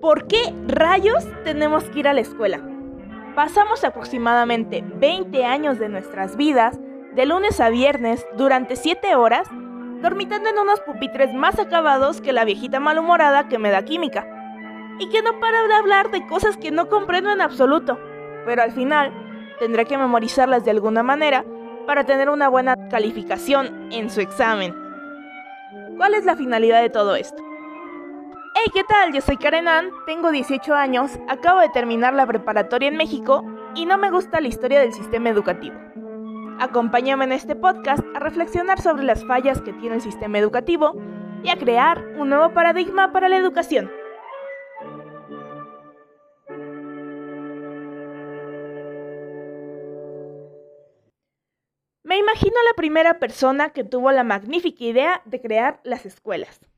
¿Por 0.00 0.26
qué 0.28 0.54
rayos 0.66 1.28
tenemos 1.44 1.84
que 1.84 1.98
ir 1.98 2.08
a 2.08 2.14
la 2.14 2.22
escuela? 2.22 2.58
Pasamos 3.34 3.84
aproximadamente 3.84 4.82
20 4.82 5.44
años 5.44 5.78
de 5.78 5.90
nuestras 5.90 6.38
vidas, 6.38 6.80
de 7.12 7.26
lunes 7.26 7.60
a 7.60 7.68
viernes, 7.68 8.26
durante 8.38 8.76
7 8.76 9.14
horas, 9.16 9.46
dormitando 10.00 10.48
en 10.48 10.58
unos 10.58 10.80
pupitres 10.80 11.34
más 11.34 11.58
acabados 11.58 12.22
que 12.22 12.32
la 12.32 12.46
viejita 12.46 12.80
malhumorada 12.80 13.48
que 13.48 13.58
me 13.58 13.70
da 13.70 13.84
química, 13.84 14.26
y 14.98 15.10
que 15.10 15.20
no 15.20 15.38
para 15.38 15.66
de 15.66 15.74
hablar 15.74 16.10
de 16.10 16.26
cosas 16.26 16.56
que 16.56 16.70
no 16.70 16.88
comprendo 16.88 17.30
en 17.30 17.42
absoluto, 17.42 17.98
pero 18.46 18.62
al 18.62 18.72
final 18.72 19.12
tendré 19.58 19.84
que 19.84 19.98
memorizarlas 19.98 20.64
de 20.64 20.70
alguna 20.70 21.02
manera 21.02 21.44
para 21.86 22.04
tener 22.04 22.30
una 22.30 22.48
buena 22.48 22.88
calificación 22.88 23.88
en 23.92 24.08
su 24.08 24.22
examen. 24.22 24.74
¿Cuál 25.98 26.14
es 26.14 26.24
la 26.24 26.36
finalidad 26.36 26.80
de 26.80 26.88
todo 26.88 27.16
esto? 27.16 27.49
Hey, 28.62 28.70
¿qué 28.74 28.84
tal? 28.84 29.14
Yo 29.14 29.22
soy 29.22 29.38
Karen 29.38 29.68
Ann, 29.68 29.90
tengo 30.04 30.30
18 30.30 30.74
años, 30.74 31.12
acabo 31.28 31.60
de 31.60 31.70
terminar 31.70 32.12
la 32.12 32.26
preparatoria 32.26 32.88
en 32.88 32.96
México 32.96 33.42
y 33.74 33.86
no 33.86 33.96
me 33.96 34.10
gusta 34.10 34.38
la 34.38 34.48
historia 34.48 34.80
del 34.80 34.92
sistema 34.92 35.30
educativo. 35.30 35.76
Acompáñame 36.58 37.24
en 37.24 37.32
este 37.32 37.56
podcast 37.56 38.04
a 38.14 38.18
reflexionar 38.18 38.78
sobre 38.82 39.04
las 39.04 39.24
fallas 39.24 39.62
que 39.62 39.72
tiene 39.72 39.94
el 39.94 40.02
sistema 40.02 40.38
educativo 40.38 40.94
y 41.42 41.48
a 41.48 41.56
crear 41.56 42.04
un 42.18 42.28
nuevo 42.28 42.52
paradigma 42.52 43.12
para 43.12 43.30
la 43.30 43.38
educación. 43.38 43.90
Me 52.02 52.18
imagino 52.18 52.56
la 52.68 52.76
primera 52.76 53.18
persona 53.18 53.70
que 53.70 53.84
tuvo 53.84 54.12
la 54.12 54.24
magnífica 54.24 54.84
idea 54.84 55.22
de 55.24 55.40
crear 55.40 55.80
las 55.82 56.04
escuelas. 56.04 56.69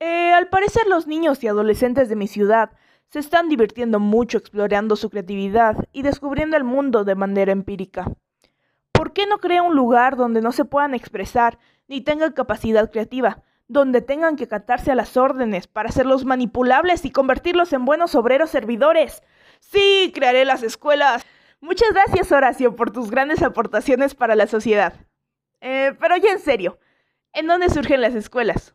Eh, 0.00 0.32
al 0.32 0.48
parecer 0.48 0.86
los 0.86 1.06
niños 1.06 1.42
y 1.42 1.48
adolescentes 1.48 2.08
de 2.08 2.16
mi 2.16 2.28
ciudad 2.28 2.70
se 3.10 3.18
están 3.18 3.48
divirtiendo 3.48 3.98
mucho 3.98 4.38
explorando 4.38 4.94
su 4.94 5.10
creatividad 5.10 5.76
y 5.92 6.02
descubriendo 6.02 6.56
el 6.56 6.64
mundo 6.64 7.04
de 7.04 7.14
manera 7.14 7.52
empírica. 7.52 8.06
¿Por 8.92 9.12
qué 9.12 9.26
no 9.26 9.38
crea 9.38 9.62
un 9.62 9.74
lugar 9.74 10.16
donde 10.16 10.40
no 10.40 10.52
se 10.52 10.64
puedan 10.64 10.94
expresar 10.94 11.58
ni 11.88 12.00
tengan 12.00 12.32
capacidad 12.32 12.90
creativa, 12.90 13.42
donde 13.66 14.00
tengan 14.00 14.36
que 14.36 14.46
catarse 14.46 14.92
a 14.92 14.94
las 14.94 15.16
órdenes 15.16 15.66
para 15.66 15.88
hacerlos 15.88 16.24
manipulables 16.24 17.04
y 17.04 17.10
convertirlos 17.10 17.72
en 17.72 17.84
buenos 17.84 18.14
obreros 18.14 18.50
servidores? 18.50 19.22
Sí, 19.60 20.12
crearé 20.14 20.44
las 20.44 20.62
escuelas. 20.62 21.24
Muchas 21.60 21.92
gracias, 21.92 22.30
Horacio, 22.30 22.76
por 22.76 22.92
tus 22.92 23.10
grandes 23.10 23.42
aportaciones 23.42 24.14
para 24.14 24.36
la 24.36 24.46
sociedad. 24.46 24.94
Eh, 25.60 25.96
pero 25.98 26.16
ya 26.16 26.30
en 26.30 26.38
serio, 26.38 26.78
¿en 27.32 27.48
dónde 27.48 27.68
surgen 27.68 28.00
las 28.00 28.14
escuelas? 28.14 28.74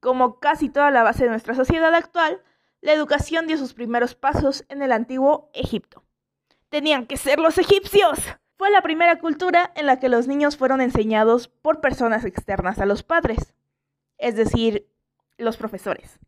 Como 0.00 0.40
casi 0.40 0.70
toda 0.70 0.90
la 0.90 1.02
base 1.02 1.24
de 1.24 1.30
nuestra 1.30 1.54
sociedad 1.54 1.94
actual, 1.94 2.42
la 2.80 2.94
educación 2.94 3.46
dio 3.46 3.58
sus 3.58 3.74
primeros 3.74 4.14
pasos 4.14 4.64
en 4.68 4.82
el 4.82 4.92
antiguo 4.92 5.50
Egipto. 5.52 6.02
Tenían 6.70 7.06
que 7.06 7.18
ser 7.18 7.38
los 7.38 7.58
egipcios. 7.58 8.18
Fue 8.56 8.70
la 8.70 8.82
primera 8.82 9.18
cultura 9.18 9.72
en 9.74 9.86
la 9.86 9.98
que 9.98 10.08
los 10.08 10.26
niños 10.26 10.56
fueron 10.56 10.80
enseñados 10.80 11.48
por 11.48 11.80
personas 11.80 12.24
externas 12.24 12.78
a 12.78 12.86
los 12.86 13.02
padres, 13.02 13.54
es 14.16 14.36
decir, 14.36 14.86
los 15.36 15.56
profesores. 15.56 16.18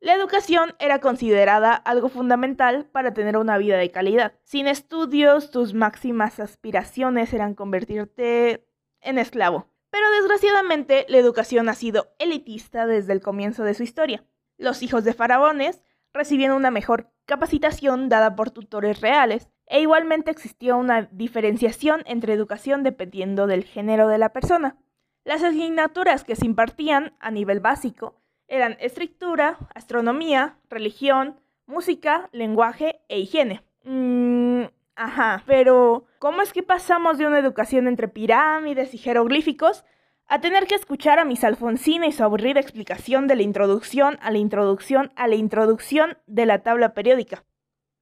La 0.00 0.14
educación 0.14 0.74
era 0.78 1.00
considerada 1.00 1.74
algo 1.74 2.08
fundamental 2.08 2.86
para 2.86 3.12
tener 3.12 3.36
una 3.36 3.58
vida 3.58 3.76
de 3.76 3.90
calidad. 3.90 4.32
Sin 4.44 4.66
estudios, 4.66 5.50
tus 5.50 5.74
máximas 5.74 6.40
aspiraciones 6.40 7.34
eran 7.34 7.54
convertirte 7.54 8.66
en 9.02 9.18
esclavo. 9.18 9.69
Pero 9.90 10.10
desgraciadamente, 10.12 11.06
la 11.08 11.18
educación 11.18 11.68
ha 11.68 11.74
sido 11.74 12.12
elitista 12.18 12.86
desde 12.86 13.12
el 13.12 13.20
comienzo 13.20 13.64
de 13.64 13.74
su 13.74 13.82
historia. 13.82 14.24
Los 14.56 14.82
hijos 14.82 15.04
de 15.04 15.14
faraones 15.14 15.82
recibían 16.12 16.52
una 16.52 16.70
mejor 16.70 17.10
capacitación 17.26 18.08
dada 18.08 18.34
por 18.36 18.50
tutores 18.50 19.00
reales, 19.00 19.48
e 19.66 19.80
igualmente 19.80 20.32
existía 20.32 20.74
una 20.74 21.08
diferenciación 21.12 22.02
entre 22.06 22.32
educación 22.32 22.82
dependiendo 22.82 23.46
del 23.46 23.64
género 23.64 24.08
de 24.08 24.18
la 24.18 24.30
persona. 24.30 24.76
Las 25.24 25.44
asignaturas 25.44 26.24
que 26.24 26.34
se 26.34 26.44
impartían 26.44 27.14
a 27.20 27.30
nivel 27.30 27.60
básico 27.60 28.20
eran 28.48 28.76
escritura, 28.80 29.58
astronomía, 29.74 30.58
religión, 30.68 31.38
música, 31.66 32.28
lenguaje 32.32 33.00
e 33.08 33.20
higiene. 33.20 33.62
Mm, 33.84 34.64
ajá, 35.00 35.42
pero 35.46 36.04
¿cómo 36.18 36.42
es 36.42 36.52
que 36.52 36.62
pasamos 36.62 37.16
de 37.16 37.26
una 37.26 37.38
educación 37.38 37.88
entre 37.88 38.06
pirámides 38.06 38.92
y 38.92 38.98
jeroglíficos 38.98 39.84
a 40.26 40.42
tener 40.42 40.66
que 40.66 40.74
escuchar 40.74 41.18
a 41.18 41.24
Miss 41.24 41.42
Alfonsina 41.42 42.06
y 42.06 42.12
su 42.12 42.22
aburrida 42.22 42.60
explicación 42.60 43.26
de 43.26 43.36
la 43.36 43.42
introducción 43.42 44.18
a 44.20 44.30
la 44.30 44.36
introducción 44.36 45.10
a 45.16 45.26
la 45.26 45.36
introducción 45.36 46.18
de 46.26 46.44
la 46.44 46.62
tabla 46.62 46.92
periódica? 46.92 47.44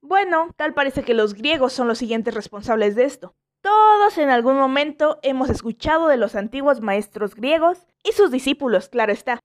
Bueno, 0.01 0.51
tal 0.57 0.75
parece 0.75 1.05
que 1.05 1.15
los 1.15 1.35
griegos 1.35 1.73
son 1.73 1.87
los 1.87 1.99
siguientes 1.99 2.35
responsables 2.35 2.97
de 2.97 3.05
esto. 3.05 3.37
Todos 3.61 4.19
en 4.19 4.31
algún 4.31 4.57
momento 4.57 5.21
hemos 5.23 5.51
escuchado 5.51 6.09
de 6.09 6.17
los 6.17 6.35
antiguos 6.35 6.81
maestros 6.81 7.37
griegos 7.37 7.87
y 8.03 8.11
sus 8.11 8.33
discípulos, 8.33 8.89
claro 8.89 9.13
está. 9.13 9.39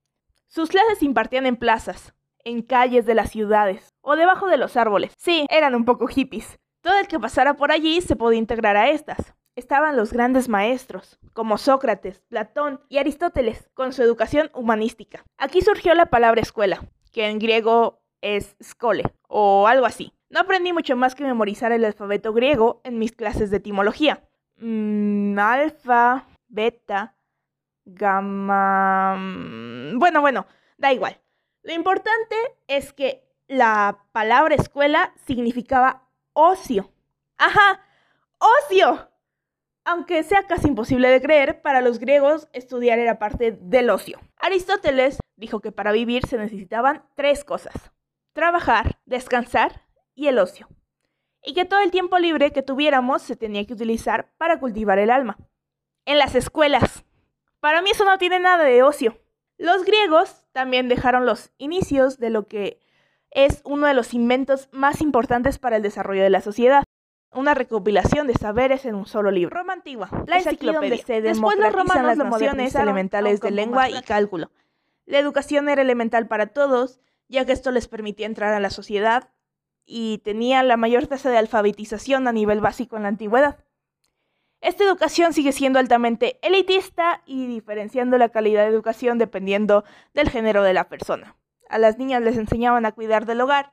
Sus 0.48 0.70
clases 0.70 0.98
se 0.98 1.04
impartían 1.04 1.46
en 1.46 1.56
plazas, 1.56 2.14
en 2.44 2.62
calles 2.62 3.06
de 3.06 3.14
las 3.14 3.30
ciudades 3.30 3.94
o 4.00 4.16
debajo 4.16 4.48
de 4.48 4.56
los 4.56 4.76
árboles. 4.76 5.12
Sí, 5.16 5.46
eran 5.50 5.76
un 5.76 5.84
poco 5.84 6.08
hippies. 6.08 6.58
Todo 6.84 6.98
el 6.98 7.08
que 7.08 7.18
pasara 7.18 7.54
por 7.54 7.72
allí 7.72 8.02
se 8.02 8.14
podía 8.14 8.38
integrar 8.38 8.76
a 8.76 8.90
estas. 8.90 9.34
Estaban 9.56 9.96
los 9.96 10.12
grandes 10.12 10.50
maestros, 10.50 11.18
como 11.32 11.56
Sócrates, 11.56 12.20
Platón 12.28 12.78
y 12.90 12.98
Aristóteles, 12.98 13.70
con 13.72 13.94
su 13.94 14.02
educación 14.02 14.50
humanística. 14.52 15.24
Aquí 15.38 15.62
surgió 15.62 15.94
la 15.94 16.10
palabra 16.10 16.42
escuela, 16.42 16.86
que 17.10 17.28
en 17.28 17.38
griego 17.38 18.02
es 18.20 18.54
skole, 18.62 19.04
o 19.28 19.66
algo 19.66 19.86
así. 19.86 20.12
No 20.28 20.40
aprendí 20.40 20.74
mucho 20.74 20.94
más 20.94 21.14
que 21.14 21.24
memorizar 21.24 21.72
el 21.72 21.86
alfabeto 21.86 22.34
griego 22.34 22.82
en 22.84 22.98
mis 22.98 23.12
clases 23.12 23.50
de 23.50 23.56
etimología. 23.56 24.22
Mm, 24.58 25.38
alfa, 25.38 26.26
beta, 26.48 27.16
gamma... 27.86 29.16
Mm, 29.16 29.98
bueno, 29.98 30.20
bueno, 30.20 30.46
da 30.76 30.92
igual. 30.92 31.18
Lo 31.62 31.72
importante 31.72 32.36
es 32.66 32.92
que 32.92 33.24
la 33.48 34.04
palabra 34.12 34.54
escuela 34.54 35.14
significaba 35.26 36.03
ocio. 36.34 36.92
Ajá, 37.38 37.80
ocio. 38.38 39.10
Aunque 39.86 40.22
sea 40.22 40.46
casi 40.46 40.68
imposible 40.68 41.08
de 41.08 41.20
creer, 41.20 41.62
para 41.62 41.80
los 41.80 41.98
griegos 41.98 42.48
estudiar 42.52 42.98
era 42.98 43.18
parte 43.18 43.52
del 43.52 43.90
ocio. 43.90 44.20
Aristóteles 44.36 45.18
dijo 45.36 45.60
que 45.60 45.72
para 45.72 45.92
vivir 45.92 46.26
se 46.26 46.38
necesitaban 46.38 47.04
tres 47.14 47.44
cosas. 47.44 47.92
Trabajar, 48.32 48.98
descansar 49.04 49.82
y 50.14 50.28
el 50.28 50.38
ocio. 50.38 50.68
Y 51.42 51.54
que 51.54 51.64
todo 51.64 51.80
el 51.80 51.90
tiempo 51.90 52.18
libre 52.18 52.52
que 52.52 52.62
tuviéramos 52.62 53.22
se 53.22 53.36
tenía 53.36 53.66
que 53.66 53.74
utilizar 53.74 54.32
para 54.38 54.58
cultivar 54.58 54.98
el 54.98 55.10
alma. 55.10 55.36
En 56.06 56.18
las 56.18 56.34
escuelas. 56.34 57.04
Para 57.60 57.82
mí 57.82 57.90
eso 57.90 58.04
no 58.04 58.18
tiene 58.18 58.38
nada 58.38 58.64
de 58.64 58.82
ocio. 58.82 59.20
Los 59.58 59.84
griegos 59.84 60.44
también 60.52 60.88
dejaron 60.88 61.26
los 61.26 61.52
inicios 61.58 62.18
de 62.18 62.30
lo 62.30 62.48
que 62.48 62.80
es 63.34 63.60
uno 63.64 63.86
de 63.86 63.94
los 63.94 64.14
inventos 64.14 64.68
más 64.72 65.02
importantes 65.02 65.58
para 65.58 65.76
el 65.76 65.82
desarrollo 65.82 66.22
de 66.22 66.30
la 66.30 66.40
sociedad. 66.40 66.84
Una 67.32 67.52
recopilación 67.52 68.28
de 68.28 68.34
saberes 68.34 68.84
en 68.84 68.94
un 68.94 69.06
solo 69.06 69.32
libro. 69.32 69.56
Roma 69.56 69.72
antigua, 69.72 70.08
la 70.26 70.38
enciclopedia. 70.38 71.04
Se 71.04 71.20
Después 71.20 71.58
los 71.58 71.72
romanos 71.72 72.16
las 72.16 72.16
nociones 72.16 72.74
elementales 72.76 73.40
de 73.40 73.50
lengua 73.50 73.90
y 73.90 74.00
cálculo. 74.02 74.52
La 75.04 75.18
educación 75.18 75.68
era 75.68 75.82
elemental 75.82 76.28
para 76.28 76.46
todos, 76.46 77.00
ya 77.28 77.44
que 77.44 77.52
esto 77.52 77.72
les 77.72 77.88
permitía 77.88 78.26
entrar 78.26 78.54
a 78.54 78.60
la 78.60 78.70
sociedad 78.70 79.30
y 79.84 80.18
tenía 80.18 80.62
la 80.62 80.76
mayor 80.76 81.08
tasa 81.08 81.28
de 81.28 81.38
alfabetización 81.38 82.28
a 82.28 82.32
nivel 82.32 82.60
básico 82.60 82.96
en 82.96 83.02
la 83.02 83.08
antigüedad. 83.08 83.58
Esta 84.60 84.84
educación 84.84 85.32
sigue 85.32 85.52
siendo 85.52 85.78
altamente 85.78 86.38
elitista 86.40 87.20
y 87.26 87.48
diferenciando 87.48 88.16
la 88.16 88.30
calidad 88.30 88.62
de 88.62 88.70
educación 88.70 89.18
dependiendo 89.18 89.84
del 90.14 90.30
género 90.30 90.62
de 90.62 90.72
la 90.72 90.88
persona. 90.88 91.36
A 91.68 91.78
las 91.78 91.98
niñas 91.98 92.22
les 92.22 92.36
enseñaban 92.36 92.86
a 92.86 92.92
cuidar 92.92 93.26
del 93.26 93.40
hogar, 93.40 93.72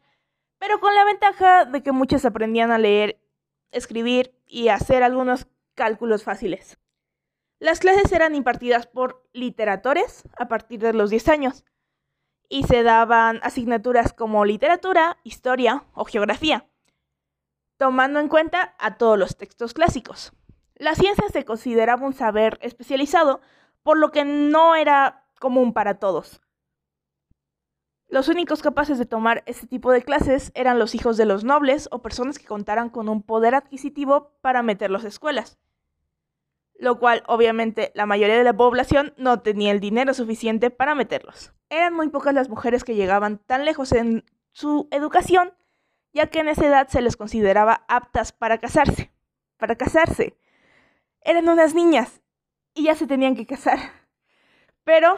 pero 0.58 0.80
con 0.80 0.94
la 0.96 1.06
ventaja 1.06 1.66
de 1.66 1.82
que 1.84 1.92
muchas 1.92 2.26
aprendían 2.26 2.72
a 2.72 2.78
leer, 2.78 3.20
escribir 3.72 4.36
y 4.46 4.68
hacer 4.68 5.04
algunos 5.04 5.48
cálculos 5.76 6.24
fáciles. 6.24 6.78
Las 7.60 7.80
clases 7.80 8.12
eran 8.12 8.36
impartidas 8.36 8.88
por 8.88 9.28
literatores 9.34 10.24
a 10.38 10.48
partir 10.48 10.80
de 10.80 10.94
los 10.94 11.10
10 11.10 11.30
años 11.30 11.64
y 12.50 12.64
se 12.64 12.84
daban 12.84 13.40
asignaturas 13.44 14.14
como 14.14 14.46
literatura, 14.46 15.18
historia 15.24 15.86
o 15.94 16.06
geografía, 16.06 16.68
tomando 17.78 18.20
en 18.20 18.28
cuenta 18.28 18.76
a 18.78 18.98
todos 18.98 19.18
los 19.18 19.38
textos 19.38 19.74
clásicos. 19.74 20.34
La 20.76 20.96
ciencia 20.96 21.30
se 21.30 21.46
consideraba 21.46 22.06
un 22.06 22.14
saber 22.14 22.58
especializado, 22.62 23.42
por 23.84 23.98
lo 23.98 24.12
que 24.12 24.26
no 24.26 24.76
era 24.76 25.26
común 25.40 25.74
para 25.74 26.00
todos. 26.00 26.42
Los 28.12 28.28
únicos 28.28 28.62
capaces 28.62 29.00
de 29.00 29.06
tomar 29.06 29.42
este 29.46 29.68
tipo 29.68 29.90
de 29.90 30.02
clases 30.02 30.52
eran 30.54 30.80
los 30.80 30.96
hijos 30.96 31.16
de 31.16 31.24
los 31.24 31.46
nobles 31.46 31.88
o 31.94 32.02
personas 32.02 32.40
que 32.40 32.46
contaran 32.46 32.90
con 32.90 33.08
un 33.08 33.24
poder 33.24 33.56
adquisitivo 33.56 34.34
para 34.42 34.64
meterlos 34.64 35.06
a 35.06 35.08
escuelas. 35.08 35.58
Lo 36.78 37.00
cual, 37.00 37.24
obviamente, 37.28 37.94
la 37.96 38.06
mayoría 38.06 38.38
de 38.38 38.44
la 38.44 38.52
población 38.52 39.14
no 39.16 39.40
tenía 39.40 39.72
el 39.72 39.80
dinero 39.80 40.14
suficiente 40.14 40.70
para 40.72 40.94
meterlos. 40.94 41.54
Eran 41.70 41.94
muy 41.94 42.10
pocas 42.10 42.34
las 42.34 42.50
mujeres 42.50 42.84
que 42.84 42.96
llegaban 42.96 43.38
tan 43.38 43.64
lejos 43.64 43.94
en 43.94 44.26
su 44.52 44.90
educación, 44.92 45.54
ya 46.12 46.28
que 46.28 46.40
en 46.40 46.50
esa 46.50 46.66
edad 46.66 46.90
se 46.90 47.02
les 47.02 47.16
consideraba 47.16 47.86
aptas 47.88 48.34
para 48.34 48.58
casarse. 48.58 49.10
Para 49.56 49.78
casarse. 49.78 50.36
Eran 51.22 51.48
unas 51.48 51.74
niñas 51.76 52.22
y 52.74 52.84
ya 52.84 52.96
se 52.96 53.08
tenían 53.08 53.38
que 53.38 53.46
casar. 53.46 53.80
Pero 54.84 55.16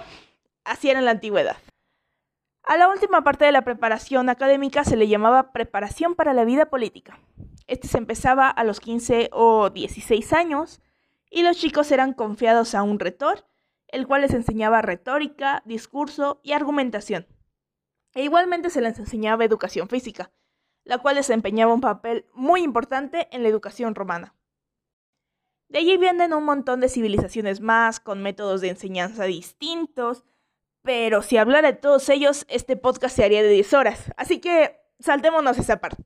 así 0.63 0.91
era 0.91 0.99
en 0.99 1.05
la 1.05 1.11
antigüedad. 1.11 1.57
A 2.63 2.77
la 2.77 2.87
última 2.87 3.25
parte 3.25 3.43
de 3.43 3.51
la 3.51 3.63
preparación 3.65 4.29
académica 4.29 4.85
se 4.85 4.95
le 4.95 5.09
llamaba 5.09 5.51
preparación 5.51 6.15
para 6.15 6.33
la 6.33 6.45
vida 6.45 6.67
política. 6.69 7.19
Este 7.67 7.89
se 7.89 7.97
empezaba 7.97 8.49
a 8.49 8.63
los 8.63 8.79
15 8.79 9.29
o 9.33 9.69
16 9.69 10.31
años 10.31 10.81
y 11.29 11.43
los 11.43 11.57
chicos 11.57 11.91
eran 11.91 12.13
confiados 12.13 12.73
a 12.73 12.83
un 12.83 12.99
retor, 12.99 13.45
el 13.89 14.07
cual 14.07 14.21
les 14.21 14.33
enseñaba 14.33 14.81
retórica, 14.81 15.61
discurso 15.65 16.39
y 16.41 16.53
argumentación. 16.53 17.27
E 18.13 18.23
igualmente 18.23 18.69
se 18.69 18.79
les 18.79 18.97
enseñaba 18.97 19.43
educación 19.43 19.89
física, 19.89 20.31
la 20.85 20.99
cual 20.99 21.17
desempeñaba 21.17 21.73
un 21.73 21.81
papel 21.81 22.27
muy 22.33 22.61
importante 22.61 23.27
en 23.31 23.43
la 23.43 23.49
educación 23.49 23.93
romana. 23.93 24.35
De 25.67 25.79
allí 25.79 25.97
vienen 25.97 26.33
un 26.33 26.45
montón 26.45 26.79
de 26.79 26.87
civilizaciones 26.87 27.59
más, 27.59 27.99
con 27.99 28.21
métodos 28.21 28.61
de 28.61 28.69
enseñanza 28.69 29.25
distintos, 29.25 30.23
pero 30.83 31.21
si 31.21 31.37
hablara 31.37 31.71
de 31.71 31.77
todos 31.77 32.07
ellos, 32.09 32.45
este 32.49 32.75
podcast 32.75 33.15
se 33.15 33.23
haría 33.23 33.41
de 33.41 33.49
10 33.49 33.73
horas, 33.73 34.11
así 34.17 34.39
que 34.39 34.79
saltémonos 34.99 35.57
esa 35.57 35.77
parte. 35.77 36.03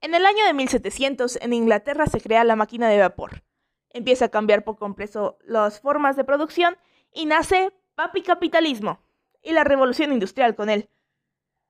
En 0.00 0.14
el 0.14 0.24
año 0.24 0.44
de 0.46 0.54
1700, 0.54 1.38
en 1.42 1.52
Inglaterra 1.52 2.06
se 2.06 2.20
crea 2.20 2.44
la 2.44 2.56
máquina 2.56 2.88
de 2.88 2.98
vapor. 2.98 3.42
Empieza 3.90 4.26
a 4.26 4.30
cambiar 4.30 4.64
por 4.64 4.78
completo 4.78 5.38
las 5.42 5.80
formas 5.80 6.16
de 6.16 6.24
producción 6.24 6.78
y 7.12 7.26
nace 7.26 7.72
papi 7.94 8.22
capitalismo 8.22 9.00
y 9.42 9.52
la 9.52 9.64
revolución 9.64 10.12
industrial 10.12 10.54
con 10.54 10.70
él. 10.70 10.88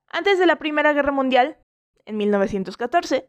Antes 0.09 0.39
de 0.39 0.47
la 0.47 0.57
Primera 0.57 0.93
Guerra 0.93 1.13
Mundial, 1.13 1.59
en 2.05 2.17
1914, 2.17 3.29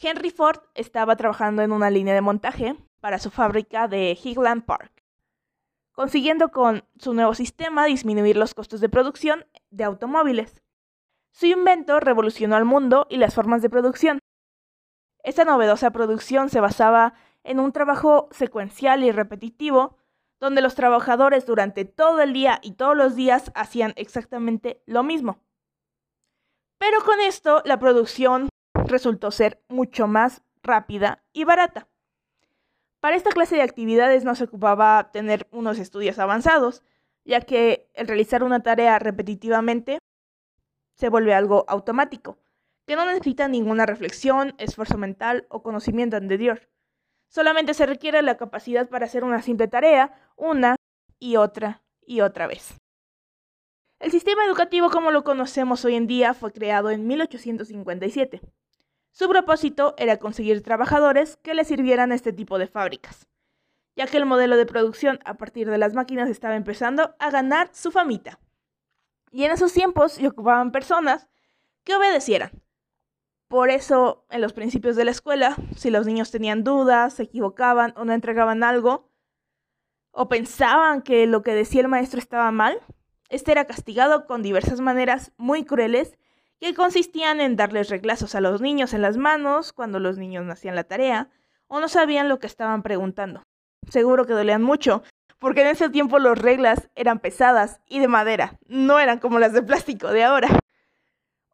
Henry 0.00 0.30
Ford 0.30 0.60
estaba 0.74 1.16
trabajando 1.16 1.62
en 1.62 1.72
una 1.72 1.90
línea 1.90 2.14
de 2.14 2.20
montaje 2.20 2.76
para 3.00 3.18
su 3.18 3.30
fábrica 3.30 3.88
de 3.88 4.18
Highland 4.22 4.64
Park 4.64 4.91
consiguiendo 5.92 6.50
con 6.50 6.84
su 6.98 7.14
nuevo 7.14 7.34
sistema 7.34 7.84
disminuir 7.84 8.36
los 8.36 8.54
costos 8.54 8.80
de 8.80 8.88
producción 8.88 9.46
de 9.70 9.84
automóviles. 9.84 10.62
Su 11.30 11.46
invento 11.46 12.00
revolucionó 12.00 12.56
al 12.56 12.64
mundo 12.64 13.06
y 13.08 13.16
las 13.16 13.34
formas 13.34 13.62
de 13.62 13.70
producción. 13.70 14.18
Esta 15.22 15.44
novedosa 15.44 15.90
producción 15.90 16.48
se 16.50 16.60
basaba 16.60 17.14
en 17.44 17.60
un 17.60 17.72
trabajo 17.72 18.28
secuencial 18.32 19.04
y 19.04 19.12
repetitivo, 19.12 19.96
donde 20.40 20.60
los 20.60 20.74
trabajadores 20.74 21.46
durante 21.46 21.84
todo 21.84 22.20
el 22.20 22.32
día 22.32 22.58
y 22.62 22.72
todos 22.72 22.96
los 22.96 23.14
días 23.14 23.52
hacían 23.54 23.92
exactamente 23.96 24.82
lo 24.86 25.02
mismo. 25.02 25.38
Pero 26.78 26.98
con 27.04 27.20
esto 27.20 27.62
la 27.64 27.78
producción 27.78 28.48
resultó 28.74 29.30
ser 29.30 29.62
mucho 29.68 30.08
más 30.08 30.42
rápida 30.62 31.22
y 31.32 31.44
barata. 31.44 31.91
Para 33.02 33.16
esta 33.16 33.30
clase 33.30 33.56
de 33.56 33.62
actividades 33.62 34.22
no 34.22 34.36
se 34.36 34.44
ocupaba 34.44 35.10
tener 35.10 35.48
unos 35.50 35.80
estudios 35.80 36.20
avanzados, 36.20 36.84
ya 37.24 37.40
que 37.40 37.90
el 37.94 38.06
realizar 38.06 38.44
una 38.44 38.62
tarea 38.62 39.00
repetitivamente 39.00 39.98
se 40.94 41.08
vuelve 41.08 41.34
algo 41.34 41.64
automático, 41.66 42.38
que 42.86 42.94
no 42.94 43.04
necesita 43.04 43.48
ninguna 43.48 43.86
reflexión, 43.86 44.54
esfuerzo 44.58 44.98
mental 44.98 45.48
o 45.48 45.64
conocimiento 45.64 46.16
anterior. 46.16 46.68
Solamente 47.26 47.74
se 47.74 47.86
requiere 47.86 48.22
la 48.22 48.36
capacidad 48.36 48.88
para 48.88 49.06
hacer 49.06 49.24
una 49.24 49.42
simple 49.42 49.66
tarea 49.66 50.14
una 50.36 50.76
y 51.18 51.34
otra 51.34 51.82
y 52.06 52.20
otra 52.20 52.46
vez. 52.46 52.78
El 53.98 54.12
sistema 54.12 54.44
educativo 54.44 54.90
como 54.90 55.10
lo 55.10 55.24
conocemos 55.24 55.84
hoy 55.84 55.96
en 55.96 56.06
día 56.06 56.34
fue 56.34 56.52
creado 56.52 56.90
en 56.90 57.08
1857. 57.08 58.42
Su 59.12 59.28
propósito 59.28 59.94
era 59.98 60.16
conseguir 60.16 60.62
trabajadores 60.62 61.36
que 61.36 61.52
le 61.52 61.64
sirvieran 61.64 62.12
a 62.12 62.14
este 62.14 62.32
tipo 62.32 62.58
de 62.58 62.66
fábricas, 62.66 63.28
ya 63.94 64.06
que 64.06 64.16
el 64.16 64.24
modelo 64.24 64.56
de 64.56 64.64
producción 64.64 65.20
a 65.26 65.34
partir 65.34 65.68
de 65.68 65.76
las 65.76 65.92
máquinas 65.92 66.30
estaba 66.30 66.56
empezando 66.56 67.14
a 67.18 67.30
ganar 67.30 67.68
su 67.72 67.90
famita. 67.90 68.40
Y 69.30 69.44
en 69.44 69.52
esos 69.52 69.74
tiempos 69.74 70.12
se 70.12 70.26
ocupaban 70.26 70.72
personas 70.72 71.28
que 71.84 71.94
obedecieran. 71.94 72.62
Por 73.48 73.68
eso, 73.68 74.24
en 74.30 74.40
los 74.40 74.54
principios 74.54 74.96
de 74.96 75.04
la 75.04 75.10
escuela, 75.10 75.56
si 75.76 75.90
los 75.90 76.06
niños 76.06 76.30
tenían 76.30 76.64
dudas, 76.64 77.12
se 77.12 77.24
equivocaban 77.24 77.92
o 77.96 78.06
no 78.06 78.14
entregaban 78.14 78.64
algo, 78.64 79.10
o 80.10 80.30
pensaban 80.30 81.02
que 81.02 81.26
lo 81.26 81.42
que 81.42 81.54
decía 81.54 81.82
el 81.82 81.88
maestro 81.88 82.18
estaba 82.18 82.50
mal, 82.50 82.80
este 83.28 83.52
era 83.52 83.66
castigado 83.66 84.26
con 84.26 84.42
diversas 84.42 84.80
maneras 84.80 85.32
muy 85.36 85.66
crueles 85.66 86.16
que 86.62 86.74
consistían 86.74 87.40
en 87.40 87.56
darles 87.56 87.90
reglazos 87.90 88.36
a 88.36 88.40
los 88.40 88.60
niños 88.60 88.94
en 88.94 89.02
las 89.02 89.16
manos 89.16 89.72
cuando 89.72 89.98
los 89.98 90.16
niños 90.16 90.44
no 90.44 90.52
hacían 90.52 90.76
la 90.76 90.84
tarea 90.84 91.28
o 91.66 91.80
no 91.80 91.88
sabían 91.88 92.28
lo 92.28 92.38
que 92.38 92.46
estaban 92.46 92.84
preguntando. 92.84 93.42
Seguro 93.90 94.26
que 94.26 94.32
dolían 94.32 94.62
mucho, 94.62 95.02
porque 95.40 95.62
en 95.62 95.66
ese 95.66 95.90
tiempo 95.90 96.20
las 96.20 96.38
reglas 96.38 96.88
eran 96.94 97.18
pesadas 97.18 97.80
y 97.88 97.98
de 97.98 98.06
madera, 98.06 98.60
no 98.68 99.00
eran 99.00 99.18
como 99.18 99.40
las 99.40 99.52
de 99.52 99.62
plástico 99.64 100.12
de 100.12 100.22
ahora. 100.22 100.60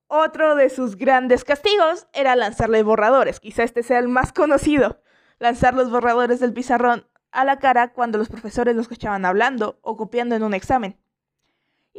Otro 0.09 0.57
de 0.57 0.69
sus 0.69 0.97
grandes 0.97 1.43
castigos 1.43 2.07
era 2.13 2.37
lanzarle 2.37 2.83
borradores, 2.83 3.41
quizá 3.41 3.63
este 3.63 3.83
sea 3.83 4.01
el 4.01 4.09
más 4.09 4.35
conocido, 4.35 5.01
lanzar 5.39 5.73
los 5.73 5.91
borradores 5.91 6.39
del 6.39 6.53
pizarrón 6.53 7.07
a 7.31 7.47
la 7.47 7.59
cara 7.59 7.95
cuando 7.95 8.19
los 8.19 8.29
profesores 8.29 8.77
los 8.77 8.83
escuchaban 8.83 9.25
hablando 9.25 9.79
o 9.81 9.97
copiando 9.97 10.35
en 10.35 10.43
un 10.43 10.53
examen 10.53 10.99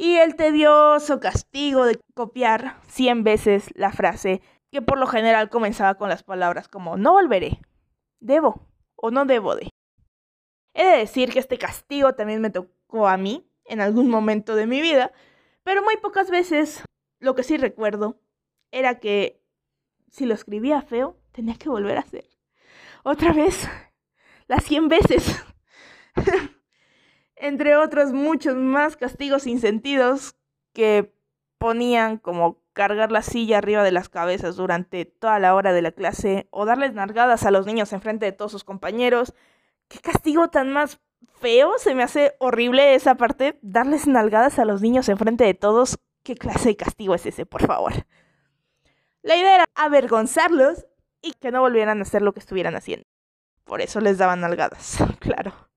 y 0.00 0.16
el 0.16 0.34
tedioso 0.34 1.20
castigo 1.20 1.84
de 1.84 2.00
copiar 2.14 2.80
100 2.88 3.22
veces 3.22 3.68
la 3.74 3.92
frase 3.92 4.40
que 4.72 4.80
por 4.80 4.96
lo 4.96 5.06
general 5.06 5.50
comenzaba 5.50 5.96
con 5.96 6.08
las 6.08 6.22
palabras 6.22 6.68
como 6.68 6.96
no 6.96 7.12
volveré, 7.12 7.60
debo 8.18 8.66
o 8.96 9.10
no 9.10 9.26
debo 9.26 9.56
de. 9.56 9.68
He 10.72 10.86
de 10.86 10.96
decir 10.96 11.30
que 11.30 11.38
este 11.38 11.58
castigo 11.58 12.14
también 12.14 12.40
me 12.40 12.48
tocó 12.48 13.08
a 13.08 13.18
mí 13.18 13.46
en 13.66 13.82
algún 13.82 14.08
momento 14.08 14.54
de 14.54 14.66
mi 14.66 14.80
vida, 14.80 15.12
pero 15.64 15.82
muy 15.82 15.98
pocas 15.98 16.30
veces 16.30 16.82
lo 17.18 17.34
que 17.34 17.42
sí 17.42 17.58
recuerdo 17.58 18.18
era 18.70 19.00
que 19.00 19.44
si 20.08 20.24
lo 20.24 20.32
escribía 20.32 20.80
feo, 20.80 21.18
tenía 21.32 21.56
que 21.56 21.68
volver 21.68 21.98
a 21.98 22.00
hacer. 22.00 22.24
Otra 23.02 23.34
vez, 23.34 23.68
las 24.46 24.64
100 24.64 24.88
veces. 24.88 25.44
entre 27.40 27.76
otros 27.76 28.12
muchos 28.12 28.56
más 28.56 28.96
castigos 28.96 29.42
sin 29.44 29.60
sentidos 29.60 30.36
que 30.72 31.12
ponían 31.58 32.18
como 32.18 32.62
cargar 32.72 33.12
la 33.12 33.22
silla 33.22 33.58
arriba 33.58 33.82
de 33.82 33.92
las 33.92 34.08
cabezas 34.08 34.56
durante 34.56 35.04
toda 35.04 35.38
la 35.38 35.54
hora 35.54 35.72
de 35.72 35.82
la 35.82 35.92
clase 35.92 36.46
o 36.50 36.64
darles 36.64 36.94
nargadas 36.94 37.44
a 37.44 37.50
los 37.50 37.66
niños 37.66 37.92
en 37.92 38.00
frente 38.00 38.26
de 38.26 38.32
todos 38.32 38.52
sus 38.52 38.64
compañeros. 38.64 39.34
¿Qué 39.88 39.98
castigo 39.98 40.48
tan 40.48 40.72
más 40.72 41.00
feo? 41.40 41.72
Se 41.78 41.94
me 41.94 42.02
hace 42.02 42.34
horrible 42.38 42.94
esa 42.94 43.16
parte. 43.16 43.58
Darles 43.62 44.06
nalgadas 44.06 44.58
a 44.58 44.64
los 44.64 44.80
niños 44.80 45.08
en 45.08 45.18
frente 45.18 45.44
de 45.44 45.54
todos. 45.54 45.98
¿Qué 46.22 46.36
clase 46.36 46.70
de 46.70 46.76
castigo 46.76 47.14
es 47.14 47.26
ese, 47.26 47.44
por 47.44 47.66
favor? 47.66 47.92
La 49.22 49.36
idea 49.36 49.56
era 49.56 49.64
avergonzarlos 49.74 50.86
y 51.20 51.32
que 51.32 51.50
no 51.50 51.60
volvieran 51.60 51.98
a 51.98 52.02
hacer 52.02 52.22
lo 52.22 52.32
que 52.32 52.40
estuvieran 52.40 52.76
haciendo. 52.76 53.04
Por 53.64 53.80
eso 53.80 54.00
les 54.00 54.18
daban 54.18 54.40
nalgadas, 54.40 54.98
claro. 55.20 55.69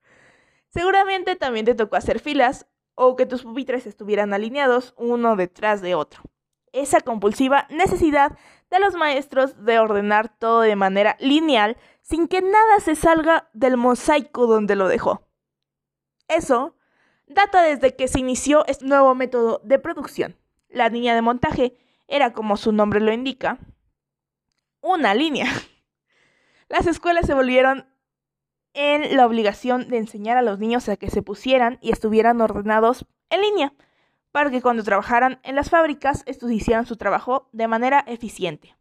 Seguramente 0.73 1.35
también 1.35 1.65
te 1.65 1.75
tocó 1.75 1.97
hacer 1.97 2.19
filas 2.19 2.65
o 2.95 3.15
que 3.15 3.27
tus 3.27 3.43
pupitres 3.43 3.85
estuvieran 3.85 4.33
alineados 4.33 4.93
uno 4.97 5.35
detrás 5.35 5.81
de 5.81 5.93
otro. 5.93 6.23
Esa 6.71 7.01
compulsiva 7.01 7.67
necesidad 7.69 8.37
de 8.71 8.79
los 8.79 8.95
maestros 8.95 9.63
de 9.63 9.77
ordenar 9.77 10.35
todo 10.35 10.61
de 10.61 10.75
manera 10.75 11.15
lineal 11.19 11.77
sin 12.01 12.27
que 12.27 12.41
nada 12.41 12.79
se 12.79 12.95
salga 12.95 13.49
del 13.53 13.77
mosaico 13.77 14.47
donde 14.47 14.75
lo 14.75 14.87
dejó. 14.87 15.27
Eso 16.27 16.75
data 17.27 17.61
desde 17.61 17.95
que 17.95 18.07
se 18.07 18.19
inició 18.19 18.65
este 18.65 18.85
nuevo 18.85 19.13
método 19.13 19.61
de 19.63 19.77
producción. 19.77 20.35
La 20.69 20.89
línea 20.89 21.13
de 21.13 21.21
montaje 21.21 21.77
era, 22.07 22.33
como 22.33 22.57
su 22.57 22.71
nombre 22.71 22.99
lo 22.99 23.13
indica, 23.13 23.59
una 24.81 25.13
línea. 25.13 25.45
Las 26.67 26.87
escuelas 26.87 27.27
se 27.27 27.35
volvieron 27.35 27.92
en 28.73 29.15
la 29.15 29.25
obligación 29.25 29.89
de 29.89 29.97
enseñar 29.97 30.37
a 30.37 30.41
los 30.41 30.59
niños 30.59 30.89
a 30.89 30.97
que 30.97 31.09
se 31.09 31.21
pusieran 31.21 31.77
y 31.81 31.91
estuvieran 31.91 32.41
ordenados 32.41 33.05
en 33.29 33.41
línea, 33.41 33.73
para 34.31 34.49
que 34.49 34.61
cuando 34.61 34.83
trabajaran 34.83 35.39
en 35.43 35.55
las 35.55 35.69
fábricas, 35.69 36.23
estos 36.25 36.51
hicieran 36.51 36.85
su 36.85 36.97
trabajo 36.97 37.49
de 37.51 37.67
manera 37.67 38.03
eficiente. 38.07 38.75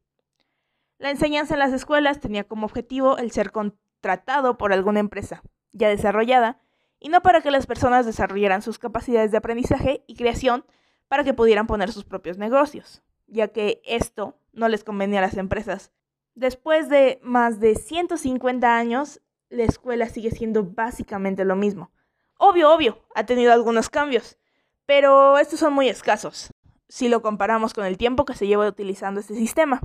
La 0.98 1.10
enseñanza 1.10 1.54
en 1.54 1.60
las 1.60 1.72
escuelas 1.72 2.20
tenía 2.20 2.44
como 2.44 2.66
objetivo 2.66 3.18
el 3.18 3.32
ser 3.32 3.52
contratado 3.52 4.56
por 4.56 4.72
alguna 4.72 5.00
empresa 5.00 5.42
ya 5.72 5.88
desarrollada, 5.88 6.58
y 7.00 7.08
no 7.08 7.22
para 7.22 7.40
que 7.40 7.50
las 7.50 7.66
personas 7.66 8.06
desarrollaran 8.06 8.62
sus 8.62 8.78
capacidades 8.78 9.32
de 9.32 9.38
aprendizaje 9.38 10.04
y 10.06 10.14
creación 10.14 10.64
para 11.08 11.24
que 11.24 11.34
pudieran 11.34 11.66
poner 11.66 11.90
sus 11.90 12.04
propios 12.04 12.38
negocios, 12.38 13.02
ya 13.26 13.48
que 13.48 13.82
esto 13.84 14.38
no 14.52 14.68
les 14.68 14.84
convenía 14.84 15.18
a 15.18 15.22
las 15.22 15.36
empresas. 15.36 15.90
Después 16.34 16.88
de 16.88 17.18
más 17.22 17.58
de 17.58 17.74
150 17.74 18.76
años, 18.76 19.20
la 19.52 19.64
escuela 19.64 20.08
sigue 20.08 20.30
siendo 20.30 20.64
básicamente 20.64 21.44
lo 21.44 21.56
mismo. 21.56 21.92
Obvio, 22.38 22.72
obvio, 22.72 23.04
ha 23.14 23.24
tenido 23.24 23.52
algunos 23.52 23.88
cambios, 23.88 24.38
pero 24.86 25.38
estos 25.38 25.60
son 25.60 25.72
muy 25.74 25.88
escasos. 25.88 26.50
si 26.88 27.08
lo 27.08 27.22
comparamos 27.22 27.72
con 27.72 27.86
el 27.86 27.96
tiempo 27.96 28.26
que 28.26 28.34
se 28.34 28.46
lleva 28.46 28.68
utilizando 28.68 29.18
este 29.20 29.34
sistema. 29.34 29.80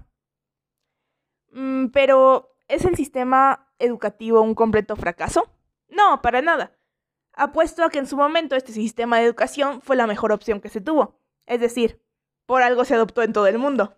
Mm, 1.51 1.87
pero, 1.87 2.53
¿es 2.67 2.83
el 2.83 2.97
sistema 2.97 3.71
educativo 3.79 4.41
un 4.41 4.55
completo 4.55 4.97
fracaso? 4.97 5.49
No, 5.87 6.21
para 6.21 6.41
nada. 6.41 6.77
Apuesto 7.31 7.85
a 7.85 7.89
que 7.89 7.99
en 7.99 8.07
su 8.07 8.17
momento 8.17 8.57
este 8.57 8.73
sistema 8.73 9.19
de 9.19 9.25
educación 9.25 9.81
fue 9.81 9.95
la 9.95 10.05
mejor 10.05 10.33
opción 10.33 10.59
que 10.59 10.67
se 10.67 10.81
tuvo. 10.81 11.17
Es 11.45 11.61
decir, 11.61 12.01
por 12.45 12.61
algo 12.61 12.83
se 12.83 12.95
adoptó 12.95 13.23
en 13.23 13.31
todo 13.31 13.47
el 13.47 13.57
mundo. 13.57 13.95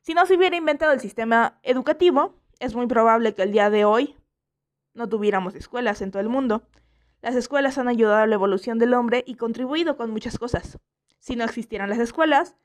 Si 0.00 0.14
no 0.14 0.24
se 0.24 0.36
hubiera 0.36 0.56
inventado 0.56 0.92
el 0.92 1.00
sistema 1.00 1.58
educativo, 1.62 2.40
es 2.58 2.74
muy 2.74 2.86
probable 2.86 3.34
que 3.34 3.42
el 3.42 3.52
día 3.52 3.68
de 3.68 3.84
hoy 3.84 4.16
no 4.94 5.08
tuviéramos 5.08 5.54
escuelas 5.54 6.02
en 6.02 6.10
todo 6.10 6.22
el 6.22 6.28
mundo. 6.28 6.62
Las 7.22 7.34
escuelas 7.34 7.78
han 7.78 7.88
ayudado 7.88 8.22
a 8.22 8.26
la 8.26 8.34
evolución 8.34 8.78
del 8.78 8.94
hombre 8.94 9.22
y 9.26 9.34
contribuido 9.34 9.96
con 9.96 10.10
muchas 10.10 10.38
cosas. 10.38 10.78
Si 11.18 11.36
no 11.36 11.44
existieran 11.44 11.90
las 11.90 11.98
escuelas, 11.98 12.56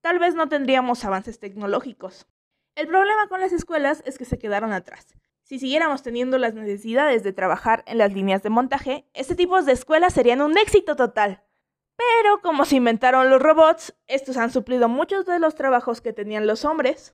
tal 0.00 0.18
vez 0.18 0.34
no 0.34 0.48
tendríamos 0.48 1.04
avances 1.04 1.38
tecnológicos. 1.38 2.26
El 2.74 2.88
problema 2.88 3.28
con 3.28 3.40
las 3.40 3.52
escuelas 3.52 4.02
es 4.06 4.18
que 4.18 4.24
se 4.24 4.38
quedaron 4.38 4.72
atrás. 4.72 5.14
Si 5.42 5.58
siguiéramos 5.58 6.02
teniendo 6.02 6.38
las 6.38 6.54
necesidades 6.54 7.22
de 7.22 7.32
trabajar 7.32 7.84
en 7.86 7.98
las 7.98 8.12
líneas 8.12 8.42
de 8.42 8.50
montaje, 8.50 9.06
este 9.12 9.34
tipo 9.34 9.60
de 9.60 9.72
escuelas 9.72 10.14
serían 10.14 10.40
un 10.40 10.56
éxito 10.56 10.96
total. 10.96 11.42
Pero 11.96 12.40
como 12.40 12.64
se 12.64 12.76
inventaron 12.76 13.28
los 13.28 13.42
robots, 13.42 13.94
estos 14.06 14.36
han 14.36 14.50
suplido 14.50 14.88
muchos 14.88 15.26
de 15.26 15.38
los 15.38 15.54
trabajos 15.54 16.00
que 16.00 16.12
tenían 16.12 16.46
los 16.46 16.64
hombres, 16.64 17.14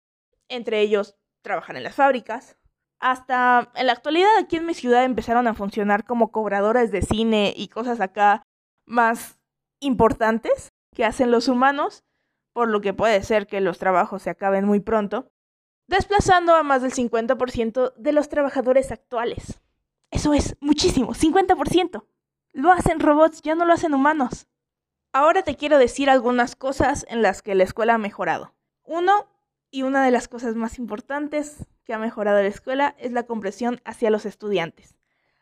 entre 0.48 0.80
ellos 0.80 1.16
trabajar 1.40 1.76
en 1.76 1.84
las 1.84 1.94
fábricas. 1.94 2.56
Hasta 2.98 3.70
en 3.74 3.86
la 3.86 3.92
actualidad 3.92 4.36
aquí 4.38 4.56
en 4.56 4.66
mi 4.66 4.74
ciudad 4.74 5.04
empezaron 5.04 5.46
a 5.46 5.54
funcionar 5.54 6.04
como 6.04 6.30
cobradoras 6.30 6.90
de 6.90 7.02
cine 7.02 7.52
y 7.56 7.68
cosas 7.68 8.00
acá 8.00 8.42
más 8.86 9.38
importantes 9.80 10.72
que 10.94 11.04
hacen 11.04 11.30
los 11.30 11.48
humanos, 11.48 12.04
por 12.52 12.68
lo 12.68 12.80
que 12.80 12.94
puede 12.94 13.22
ser 13.22 13.46
que 13.46 13.60
los 13.60 13.78
trabajos 13.78 14.22
se 14.22 14.30
acaben 14.30 14.64
muy 14.64 14.80
pronto, 14.80 15.30
desplazando 15.86 16.54
a 16.54 16.62
más 16.62 16.82
del 16.82 16.92
50% 16.92 17.94
de 17.94 18.12
los 18.12 18.28
trabajadores 18.28 18.90
actuales. 18.90 19.60
Eso 20.10 20.32
es 20.32 20.56
muchísimo, 20.60 21.12
50%. 21.14 22.06
Lo 22.52 22.72
hacen 22.72 23.00
robots, 23.00 23.42
ya 23.42 23.54
no 23.54 23.66
lo 23.66 23.74
hacen 23.74 23.92
humanos. 23.92 24.48
Ahora 25.12 25.42
te 25.42 25.56
quiero 25.56 25.78
decir 25.78 26.08
algunas 26.08 26.56
cosas 26.56 27.04
en 27.10 27.20
las 27.20 27.42
que 27.42 27.54
la 27.54 27.64
escuela 27.64 27.94
ha 27.94 27.98
mejorado. 27.98 28.54
Uno, 28.82 29.26
y 29.70 29.82
una 29.82 30.04
de 30.04 30.10
las 30.10 30.28
cosas 30.28 30.54
más 30.54 30.78
importantes 30.78 31.66
que 31.86 31.94
ha 31.94 31.98
mejorado 31.98 32.42
la 32.42 32.48
escuela 32.48 32.94
es 32.98 33.12
la 33.12 33.22
comprensión 33.22 33.80
hacia 33.84 34.10
los 34.10 34.26
estudiantes. 34.26 34.96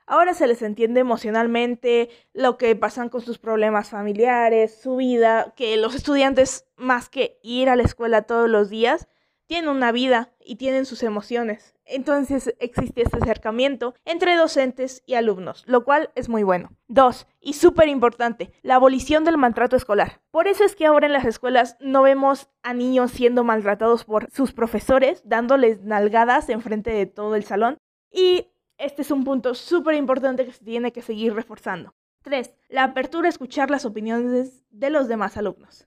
Ahora 0.06 0.34
se 0.34 0.46
les 0.46 0.60
entiende 0.60 1.00
emocionalmente 1.00 2.10
lo 2.34 2.58
que 2.58 2.76
pasan 2.76 3.08
con 3.08 3.22
sus 3.22 3.38
problemas 3.38 3.88
familiares, 3.88 4.78
su 4.82 4.96
vida, 4.96 5.54
que 5.56 5.78
los 5.78 5.94
estudiantes, 5.94 6.66
más 6.76 7.08
que 7.08 7.38
ir 7.42 7.70
a 7.70 7.76
la 7.76 7.84
escuela 7.84 8.22
todos 8.22 8.50
los 8.50 8.68
días, 8.68 9.08
tienen 9.46 9.70
una 9.70 9.92
vida 9.92 10.32
y 10.44 10.56
tienen 10.56 10.86
sus 10.86 11.02
emociones. 11.02 11.74
Entonces 11.84 12.54
existe 12.60 13.02
este 13.02 13.18
acercamiento 13.18 13.94
entre 14.04 14.36
docentes 14.36 15.02
y 15.06 15.14
alumnos, 15.14 15.64
lo 15.66 15.84
cual 15.84 16.10
es 16.14 16.28
muy 16.28 16.42
bueno. 16.42 16.70
Dos, 16.88 17.26
y 17.40 17.54
súper 17.54 17.88
importante, 17.88 18.52
la 18.62 18.76
abolición 18.76 19.24
del 19.24 19.36
maltrato 19.36 19.76
escolar. 19.76 20.20
Por 20.30 20.48
eso 20.48 20.64
es 20.64 20.74
que 20.74 20.86
ahora 20.86 21.06
en 21.06 21.12
las 21.12 21.26
escuelas 21.26 21.76
no 21.80 22.02
vemos 22.02 22.48
a 22.62 22.72
niños 22.72 23.10
siendo 23.10 23.44
maltratados 23.44 24.04
por 24.04 24.30
sus 24.30 24.52
profesores, 24.52 25.22
dándoles 25.24 25.82
nalgadas 25.82 26.48
enfrente 26.48 26.90
de 26.90 27.06
todo 27.06 27.34
el 27.34 27.44
salón. 27.44 27.76
Y 28.10 28.48
este 28.78 29.02
es 29.02 29.10
un 29.10 29.24
punto 29.24 29.54
súper 29.54 29.94
importante 29.94 30.46
que 30.46 30.52
se 30.52 30.64
tiene 30.64 30.92
que 30.92 31.02
seguir 31.02 31.34
reforzando. 31.34 31.94
Tres, 32.22 32.54
la 32.68 32.84
apertura 32.84 33.26
a 33.26 33.30
escuchar 33.30 33.70
las 33.70 33.84
opiniones 33.84 34.64
de 34.70 34.88
los 34.88 35.08
demás 35.08 35.36
alumnos. 35.36 35.86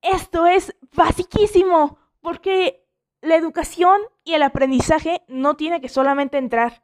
Esto 0.00 0.46
es 0.46 0.74
basiquísimo 0.94 1.98
porque 2.26 2.84
la 3.20 3.36
educación 3.36 4.00
y 4.24 4.34
el 4.34 4.42
aprendizaje 4.42 5.22
no 5.28 5.54
tiene 5.54 5.80
que 5.80 5.88
solamente 5.88 6.38
entrar, 6.38 6.82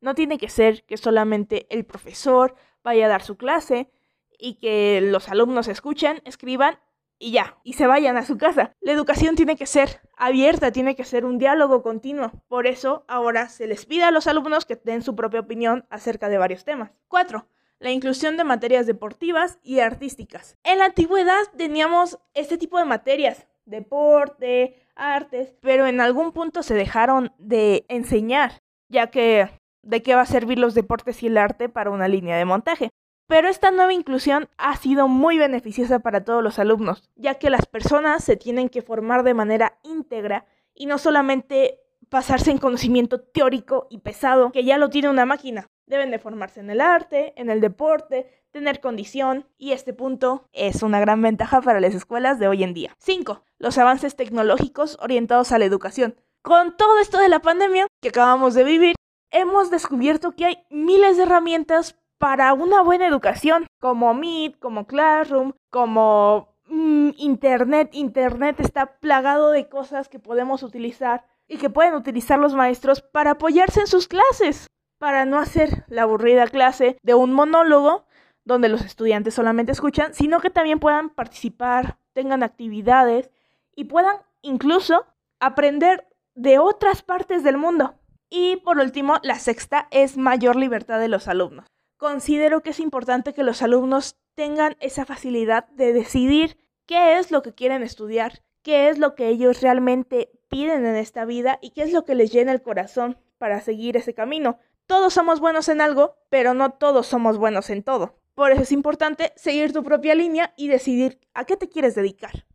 no 0.00 0.14
tiene 0.14 0.38
que 0.38 0.48
ser 0.48 0.84
que 0.84 0.96
solamente 0.96 1.66
el 1.68 1.84
profesor 1.84 2.54
vaya 2.84 3.06
a 3.06 3.08
dar 3.08 3.22
su 3.22 3.36
clase 3.36 3.90
y 4.38 4.60
que 4.60 5.00
los 5.02 5.28
alumnos 5.28 5.66
escuchen, 5.66 6.22
escriban 6.24 6.78
y 7.18 7.32
ya, 7.32 7.58
y 7.64 7.72
se 7.72 7.88
vayan 7.88 8.16
a 8.16 8.24
su 8.24 8.38
casa. 8.38 8.72
La 8.80 8.92
educación 8.92 9.34
tiene 9.34 9.56
que 9.56 9.66
ser 9.66 10.00
abierta, 10.16 10.70
tiene 10.70 10.94
que 10.94 11.02
ser 11.02 11.24
un 11.24 11.38
diálogo 11.38 11.82
continuo. 11.82 12.30
Por 12.46 12.68
eso 12.68 13.04
ahora 13.08 13.48
se 13.48 13.66
les 13.66 13.86
pide 13.86 14.04
a 14.04 14.12
los 14.12 14.28
alumnos 14.28 14.64
que 14.64 14.76
den 14.76 15.02
su 15.02 15.16
propia 15.16 15.40
opinión 15.40 15.88
acerca 15.90 16.28
de 16.28 16.38
varios 16.38 16.64
temas. 16.64 16.92
4. 17.08 17.48
La 17.80 17.90
inclusión 17.90 18.36
de 18.36 18.44
materias 18.44 18.86
deportivas 18.86 19.58
y 19.64 19.80
artísticas. 19.80 20.56
En 20.62 20.78
la 20.78 20.84
antigüedad 20.84 21.42
teníamos 21.56 22.20
este 22.32 22.58
tipo 22.58 22.78
de 22.78 22.84
materias, 22.84 23.48
deporte, 23.66 24.76
artes, 24.94 25.54
pero 25.60 25.86
en 25.86 26.00
algún 26.00 26.32
punto 26.32 26.62
se 26.62 26.74
dejaron 26.74 27.32
de 27.38 27.84
enseñar, 27.88 28.62
ya 28.88 29.08
que 29.10 29.48
de 29.82 30.02
qué 30.02 30.14
va 30.14 30.22
a 30.22 30.26
servir 30.26 30.58
los 30.58 30.74
deportes 30.74 31.22
y 31.22 31.26
el 31.26 31.38
arte 31.38 31.68
para 31.68 31.90
una 31.90 32.08
línea 32.08 32.36
de 32.36 32.44
montaje. 32.44 32.90
Pero 33.26 33.48
esta 33.48 33.70
nueva 33.70 33.92
inclusión 33.92 34.48
ha 34.58 34.76
sido 34.76 35.08
muy 35.08 35.38
beneficiosa 35.38 36.00
para 36.00 36.24
todos 36.24 36.42
los 36.42 36.58
alumnos, 36.58 37.10
ya 37.16 37.34
que 37.34 37.50
las 37.50 37.66
personas 37.66 38.22
se 38.22 38.36
tienen 38.36 38.68
que 38.68 38.82
formar 38.82 39.22
de 39.22 39.34
manera 39.34 39.78
íntegra 39.82 40.44
y 40.74 40.86
no 40.86 40.98
solamente 40.98 41.80
pasarse 42.10 42.50
en 42.50 42.58
conocimiento 42.58 43.20
teórico 43.20 43.86
y 43.88 43.98
pesado 43.98 44.52
que 44.52 44.64
ya 44.64 44.76
lo 44.76 44.90
tiene 44.90 45.08
una 45.08 45.24
máquina. 45.24 45.70
Deben 45.86 46.10
de 46.10 46.18
formarse 46.18 46.60
en 46.60 46.70
el 46.70 46.80
arte, 46.80 47.34
en 47.36 47.50
el 47.50 47.60
deporte, 47.60 48.30
tener 48.50 48.80
condición 48.80 49.46
y 49.58 49.72
este 49.72 49.92
punto 49.92 50.48
es 50.52 50.82
una 50.82 51.00
gran 51.00 51.20
ventaja 51.20 51.60
para 51.60 51.80
las 51.80 51.94
escuelas 51.94 52.38
de 52.38 52.48
hoy 52.48 52.62
en 52.62 52.72
día. 52.72 52.94
5. 52.98 53.42
Los 53.58 53.76
avances 53.76 54.16
tecnológicos 54.16 54.96
orientados 55.02 55.52
a 55.52 55.58
la 55.58 55.64
educación. 55.66 56.16
Con 56.40 56.76
todo 56.76 56.98
esto 57.00 57.18
de 57.18 57.28
la 57.28 57.40
pandemia 57.40 57.86
que 58.00 58.08
acabamos 58.08 58.54
de 58.54 58.64
vivir, 58.64 58.94
hemos 59.30 59.70
descubierto 59.70 60.32
que 60.32 60.46
hay 60.46 60.58
miles 60.70 61.16
de 61.16 61.24
herramientas 61.24 61.96
para 62.18 62.54
una 62.54 62.80
buena 62.80 63.06
educación, 63.06 63.66
como 63.80 64.14
Meet, 64.14 64.58
como 64.58 64.86
Classroom, 64.86 65.52
como 65.70 66.56
mm, 66.66 67.10
Internet. 67.18 67.90
Internet 67.92 68.60
está 68.60 68.98
plagado 69.00 69.50
de 69.50 69.68
cosas 69.68 70.08
que 70.08 70.18
podemos 70.18 70.62
utilizar 70.62 71.26
y 71.48 71.58
que 71.58 71.70
pueden 71.70 71.94
utilizar 71.94 72.38
los 72.38 72.54
maestros 72.54 73.02
para 73.02 73.32
apoyarse 73.32 73.80
en 73.80 73.86
sus 73.86 74.08
clases, 74.08 74.68
para 75.04 75.26
no 75.26 75.38
hacer 75.38 75.84
la 75.88 76.04
aburrida 76.04 76.46
clase 76.46 76.96
de 77.02 77.12
un 77.12 77.34
monólogo, 77.34 78.06
donde 78.46 78.70
los 78.70 78.86
estudiantes 78.86 79.34
solamente 79.34 79.70
escuchan, 79.70 80.14
sino 80.14 80.40
que 80.40 80.48
también 80.48 80.80
puedan 80.80 81.10
participar, 81.10 81.98
tengan 82.14 82.42
actividades 82.42 83.30
y 83.76 83.84
puedan 83.84 84.16
incluso 84.40 85.04
aprender 85.40 86.08
de 86.34 86.58
otras 86.58 87.02
partes 87.02 87.44
del 87.44 87.58
mundo. 87.58 87.96
Y 88.30 88.56
por 88.64 88.78
último, 88.78 89.18
la 89.22 89.38
sexta 89.38 89.88
es 89.90 90.16
mayor 90.16 90.56
libertad 90.56 90.98
de 90.98 91.08
los 91.08 91.28
alumnos. 91.28 91.66
Considero 91.98 92.62
que 92.62 92.70
es 92.70 92.80
importante 92.80 93.34
que 93.34 93.42
los 93.42 93.60
alumnos 93.60 94.16
tengan 94.34 94.74
esa 94.80 95.04
facilidad 95.04 95.68
de 95.68 95.92
decidir 95.92 96.56
qué 96.86 97.18
es 97.18 97.30
lo 97.30 97.42
que 97.42 97.52
quieren 97.52 97.82
estudiar, 97.82 98.40
qué 98.62 98.88
es 98.88 98.98
lo 98.98 99.14
que 99.14 99.28
ellos 99.28 99.60
realmente 99.60 100.30
piden 100.48 100.86
en 100.86 100.96
esta 100.96 101.26
vida 101.26 101.58
y 101.60 101.72
qué 101.72 101.82
es 101.82 101.92
lo 101.92 102.06
que 102.06 102.14
les 102.14 102.32
llena 102.32 102.52
el 102.52 102.62
corazón 102.62 103.18
para 103.36 103.60
seguir 103.60 103.98
ese 103.98 104.14
camino. 104.14 104.58
Todos 104.86 105.14
somos 105.14 105.40
buenos 105.40 105.68
en 105.68 105.80
algo, 105.80 106.16
pero 106.30 106.54
no 106.54 106.72
todos 106.72 107.06
somos 107.06 107.38
buenos 107.38 107.70
en 107.70 107.82
todo. 107.82 108.18
Por 108.34 108.50
eso 108.50 108.62
es 108.62 108.72
importante 108.72 109.32
seguir 109.36 109.72
tu 109.72 109.82
propia 109.82 110.14
línea 110.14 110.52
y 110.56 110.68
decidir 110.68 111.20
a 111.34 111.44
qué 111.44 111.56
te 111.56 111.68
quieres 111.68 111.94
dedicar. 111.94 112.46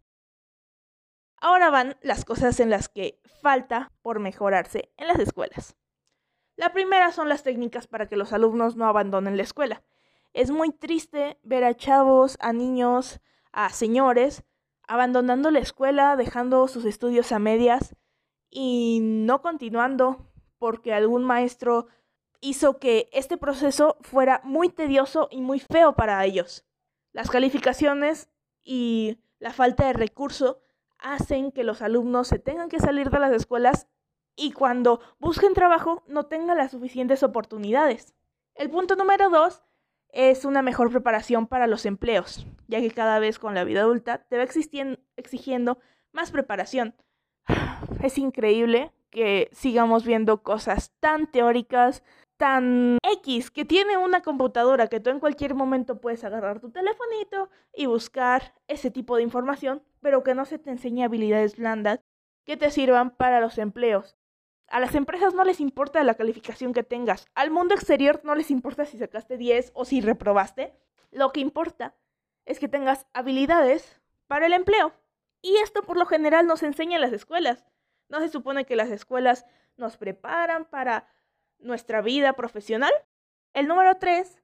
Ahora 1.37 1.69
van 1.69 1.97
las 2.01 2.25
cosas 2.25 2.59
en 2.59 2.69
las 2.69 2.89
que 2.89 3.21
falta 3.41 3.91
por 4.01 4.19
mejorarse 4.19 4.91
en 4.97 5.07
las 5.07 5.19
escuelas. 5.19 5.75
La 6.57 6.73
primera 6.73 7.11
son 7.13 7.29
las 7.29 7.43
técnicas 7.43 7.87
para 7.87 8.07
que 8.07 8.17
los 8.17 8.33
alumnos 8.33 8.75
no 8.75 8.85
abandonen 8.85 9.37
la 9.37 9.43
escuela. 9.43 9.83
Es 10.33 10.51
muy 10.51 10.71
triste 10.71 11.39
ver 11.43 11.63
a 11.63 11.73
chavos, 11.73 12.37
a 12.41 12.51
niños, 12.51 13.21
a 13.51 13.69
señores 13.69 14.43
abandonando 14.89 15.51
la 15.51 15.59
escuela, 15.59 16.15
dejando 16.15 16.67
sus 16.67 16.83
estudios 16.83 17.31
a 17.31 17.37
medias 17.37 17.95
y 18.49 18.99
no 19.03 19.43
continuando 19.43 20.25
porque 20.57 20.95
algún 20.95 21.23
maestro 21.23 21.85
hizo 22.41 22.79
que 22.79 23.09
este 23.11 23.37
proceso 23.37 23.97
fuera 24.01 24.41
muy 24.43 24.69
tedioso 24.69 25.27
y 25.31 25.41
muy 25.41 25.59
feo 25.59 25.93
para 25.95 26.23
ellos. 26.25 26.65
Las 27.11 27.29
calificaciones 27.29 28.29
y 28.63 29.19
la 29.39 29.51
falta 29.51 29.87
de 29.87 29.93
recurso 29.93 30.61
hacen 30.99 31.51
que 31.51 31.63
los 31.63 31.81
alumnos 31.81 32.27
se 32.27 32.39
tengan 32.39 32.69
que 32.69 32.79
salir 32.79 33.09
de 33.09 33.19
las 33.19 33.31
escuelas 33.31 33.87
y 34.35 34.51
cuando 34.51 35.01
busquen 35.19 35.53
trabajo 35.53 36.03
no 36.07 36.27
tengan 36.27 36.57
las 36.57 36.71
suficientes 36.71 37.23
oportunidades. 37.23 38.13
El 38.55 38.69
punto 38.69 38.95
número 38.95 39.29
dos 39.29 39.63
es 40.09 40.45
una 40.45 40.61
mejor 40.61 40.91
preparación 40.91 41.47
para 41.47 41.67
los 41.67 41.85
empleos, 41.85 42.45
ya 42.67 42.79
que 42.79 42.91
cada 42.91 43.19
vez 43.19 43.39
con 43.39 43.53
la 43.53 43.63
vida 43.63 43.81
adulta 43.81 44.25
te 44.29 44.37
va 44.37 44.43
exigiendo 44.43 45.79
más 46.11 46.31
preparación. 46.31 46.95
Es 48.03 48.17
increíble 48.17 48.93
que 49.09 49.49
sigamos 49.51 50.05
viendo 50.05 50.43
cosas 50.43 50.93
tan 50.99 51.29
teóricas, 51.31 52.03
tan 52.39 52.99
X 53.03 53.51
que 53.51 53.65
tiene 53.65 53.97
una 53.97 54.21
computadora 54.21 54.87
que 54.87 55.01
tú 55.01 55.09
en 55.09 55.19
cualquier 55.19 55.55
momento 55.55 55.99
puedes 55.99 56.23
agarrar 56.23 56.61
tu 56.61 56.71
telefonito 56.71 57.49
y 57.75 57.85
buscar 57.85 58.55
ese 58.69 58.89
tipo 58.91 59.17
de 59.17 59.23
información, 59.23 59.83
pero 59.99 60.23
que 60.23 60.33
no 60.33 60.45
se 60.45 60.57
te 60.57 60.69
enseñe 60.69 61.03
habilidades 61.03 61.57
blandas 61.57 61.99
que 62.45 62.55
te 62.55 62.71
sirvan 62.71 63.11
para 63.11 63.41
los 63.41 63.57
empleos. 63.57 64.15
A 64.69 64.79
las 64.79 64.95
empresas 64.95 65.33
no 65.33 65.43
les 65.43 65.59
importa 65.59 66.01
la 66.05 66.13
calificación 66.13 66.71
que 66.71 66.83
tengas, 66.83 67.27
al 67.35 67.51
mundo 67.51 67.75
exterior 67.75 68.21
no 68.23 68.35
les 68.35 68.51
importa 68.51 68.85
si 68.85 68.97
sacaste 68.97 69.35
10 69.35 69.73
o 69.75 69.83
si 69.83 69.99
reprobaste, 69.99 70.73
lo 71.11 71.33
que 71.33 71.41
importa 71.41 71.93
es 72.45 72.57
que 72.57 72.69
tengas 72.69 73.05
habilidades 73.11 73.99
para 74.27 74.45
el 74.45 74.53
empleo. 74.53 74.93
Y 75.41 75.57
esto 75.57 75.83
por 75.83 75.97
lo 75.97 76.05
general 76.05 76.47
nos 76.47 76.63
enseña 76.63 76.95
en 76.95 77.01
las 77.01 77.11
escuelas. 77.11 77.65
No 78.07 78.21
se 78.21 78.29
supone 78.29 78.65
que 78.65 78.77
las 78.77 78.91
escuelas 78.91 79.45
nos 79.75 79.97
preparan 79.97 80.63
para 80.63 81.07
nuestra 81.59 82.01
vida 82.01 82.33
profesional. 82.33 82.91
El 83.53 83.67
número 83.67 83.95
tres 83.97 84.41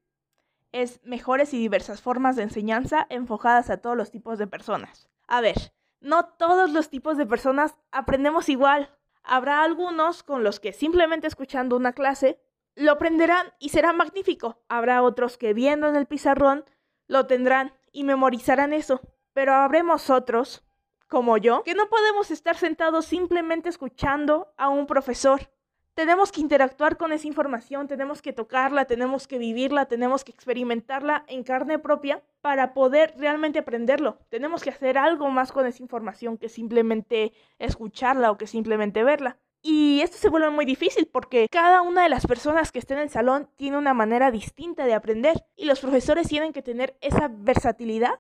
es 0.72 1.00
mejores 1.04 1.54
y 1.54 1.58
diversas 1.58 2.02
formas 2.02 2.36
de 2.36 2.44
enseñanza 2.44 3.08
enfocadas 3.10 3.70
a 3.70 3.78
todos 3.78 3.96
los 3.96 4.12
tipos 4.12 4.38
de 4.38 4.48
personas. 4.48 5.10
A 5.28 5.42
ver, 5.42 5.56
no 6.02 6.26
todos 6.26 6.72
los 6.72 6.90
tipos 6.90 7.18
de 7.18 7.26
personas 7.26 7.76
aprendemos 7.92 8.50
igual. 8.50 8.96
Habrá 9.24 9.64
algunos 9.64 10.22
con 10.22 10.44
los 10.44 10.60
que 10.60 10.74
simplemente 10.74 11.28
escuchando 11.28 11.76
una 11.76 11.94
clase 11.94 12.40
lo 12.76 12.92
aprenderán 12.92 13.54
y 13.58 13.70
será 13.70 13.94
magnífico. 13.94 14.62
Habrá 14.68 15.02
otros 15.02 15.38
que 15.38 15.54
viendo 15.54 15.88
en 15.88 15.96
el 15.96 16.06
pizarrón 16.06 16.66
lo 17.08 17.26
tendrán 17.26 17.74
y 17.92 18.04
memorizarán 18.04 18.74
eso. 18.74 19.02
Pero 19.34 19.54
habremos 19.54 20.10
otros, 20.10 20.64
como 21.08 21.38
yo, 21.38 21.64
que 21.64 21.74
no 21.74 21.88
podemos 21.88 22.32
estar 22.32 22.58
sentados 22.58 23.06
simplemente 23.06 23.70
escuchando 23.70 24.54
a 24.58 24.70
un 24.70 24.88
profesor 24.88 25.50
tenemos 25.96 26.34
que 26.34 26.42
interactuar 26.42 26.98
con 26.98 27.14
esa 27.14 27.26
información, 27.26 27.88
tenemos 27.88 28.22
que 28.22 28.34
tocarla, 28.34 28.84
tenemos 28.86 29.28
que 29.28 29.38
vivirla, 29.38 29.86
tenemos 29.86 30.26
que 30.26 30.32
experimentarla 30.32 31.24
en 31.28 31.44
carne 31.44 31.80
propia 31.80 32.22
para 32.42 32.74
poder 32.74 33.14
realmente 33.18 33.60
aprenderlo. 33.60 34.20
Tenemos 34.30 34.62
que 34.62 34.70
hacer 34.70 34.98
algo 34.98 35.30
más 35.30 35.54
con 35.54 35.66
esa 35.66 35.82
información 35.82 36.38
que 36.38 36.50
simplemente 36.50 37.32
escucharla 37.60 38.30
o 38.30 38.38
que 38.38 38.46
simplemente 38.46 39.06
verla. 39.06 39.38
Y 39.62 40.02
esto 40.02 40.18
se 40.18 40.30
vuelve 40.30 40.50
muy 40.50 40.66
difícil 40.66 41.08
porque 41.08 41.48
cada 41.50 41.82
una 41.82 42.04
de 42.04 42.10
las 42.10 42.28
personas 42.28 42.74
que 42.74 42.80
está 42.80 42.94
en 42.96 43.00
el 43.00 43.10
salón 43.10 43.50
tiene 43.56 43.78
una 43.78 43.94
manera 43.94 44.30
distinta 44.32 44.86
de 44.86 44.94
aprender 44.94 45.46
y 45.56 45.66
los 45.66 45.80
profesores 45.80 46.28
tienen 46.28 46.52
que 46.54 46.62
tener 46.62 46.98
esa 47.00 47.30
versatilidad 47.32 48.20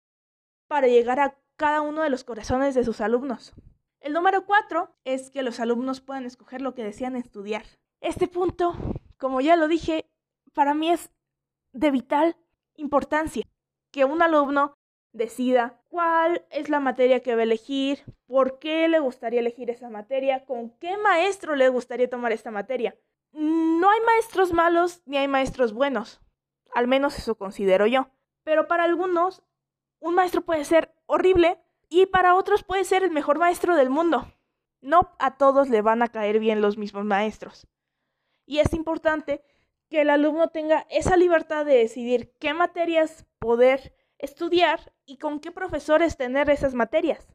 para 0.68 0.88
llegar 0.88 1.20
a 1.20 1.36
cada 1.58 1.82
uno 1.82 2.02
de 2.02 2.10
los 2.10 2.24
corazones 2.24 2.74
de 2.74 2.86
sus 2.86 3.02
alumnos. 3.02 3.54
El 4.06 4.14
número 4.14 4.46
cuatro 4.46 4.96
es 5.04 5.32
que 5.32 5.42
los 5.42 5.60
alumnos 5.60 6.00
puedan 6.00 6.28
escoger 6.28 6.62
lo 6.62 6.76
que 6.76 6.84
desean 6.84 7.16
estudiar. 7.16 7.64
Este 8.02 8.28
punto, 8.28 8.76
como 9.18 9.42
ya 9.42 9.56
lo 9.56 9.68
dije, 9.68 10.06
para 10.54 10.76
mí 10.76 10.92
es 10.92 11.10
de 11.72 11.90
vital 11.90 12.38
importancia 12.76 13.48
que 13.90 14.06
un 14.06 14.22
alumno 14.22 14.76
decida 15.12 15.82
cuál 15.90 16.46
es 16.52 16.70
la 16.70 16.80
materia 16.80 17.22
que 17.22 17.34
va 17.34 17.40
a 17.40 17.46
elegir, 17.46 18.04
por 18.28 18.60
qué 18.60 18.88
le 18.90 19.00
gustaría 19.00 19.40
elegir 19.40 19.72
esa 19.72 19.90
materia, 19.90 20.46
con 20.46 20.70
qué 20.78 20.98
maestro 20.98 21.56
le 21.56 21.70
gustaría 21.70 22.08
tomar 22.08 22.32
esta 22.32 22.52
materia. 22.52 22.96
No 23.32 23.90
hay 23.90 24.02
maestros 24.02 24.54
malos 24.54 25.02
ni 25.08 25.18
hay 25.18 25.28
maestros 25.28 25.74
buenos, 25.74 26.22
al 26.76 26.88
menos 26.88 27.18
eso 27.18 27.34
considero 27.34 27.88
yo. 27.88 28.12
Pero 28.44 28.68
para 28.68 28.84
algunos, 28.84 29.42
un 30.00 30.14
maestro 30.14 30.44
puede 30.44 30.64
ser 30.64 30.94
horrible 31.08 31.60
y 31.90 32.06
para 32.08 32.36
otros 32.36 32.64
puede 32.64 32.84
ser 32.84 33.04
el 33.04 33.12
mejor 33.12 33.40
maestro 33.40 33.76
del 33.76 33.90
mundo. 33.90 34.32
No 34.82 35.16
a 35.20 35.38
todos 35.38 35.70
le 35.70 35.82
van 35.82 36.02
a 36.02 36.10
caer 36.10 36.40
bien 36.40 36.62
los 36.62 36.78
mismos 36.78 37.06
maestros. 37.06 37.68
Y 38.46 38.60
es 38.60 38.74
importante 38.74 39.44
que 39.90 40.02
el 40.02 40.10
alumno 40.10 40.50
tenga 40.50 40.86
esa 40.90 41.18
libertad 41.18 41.66
de 41.66 41.78
decidir 41.78 42.34
qué 42.40 42.54
materias 42.54 43.26
poder 43.40 43.94
estudiar 44.18 44.94
y 45.06 45.18
con 45.18 45.40
qué 45.40 45.52
profesores 45.52 46.18
tener 46.18 46.50
esas 46.50 46.74
materias. 46.74 47.28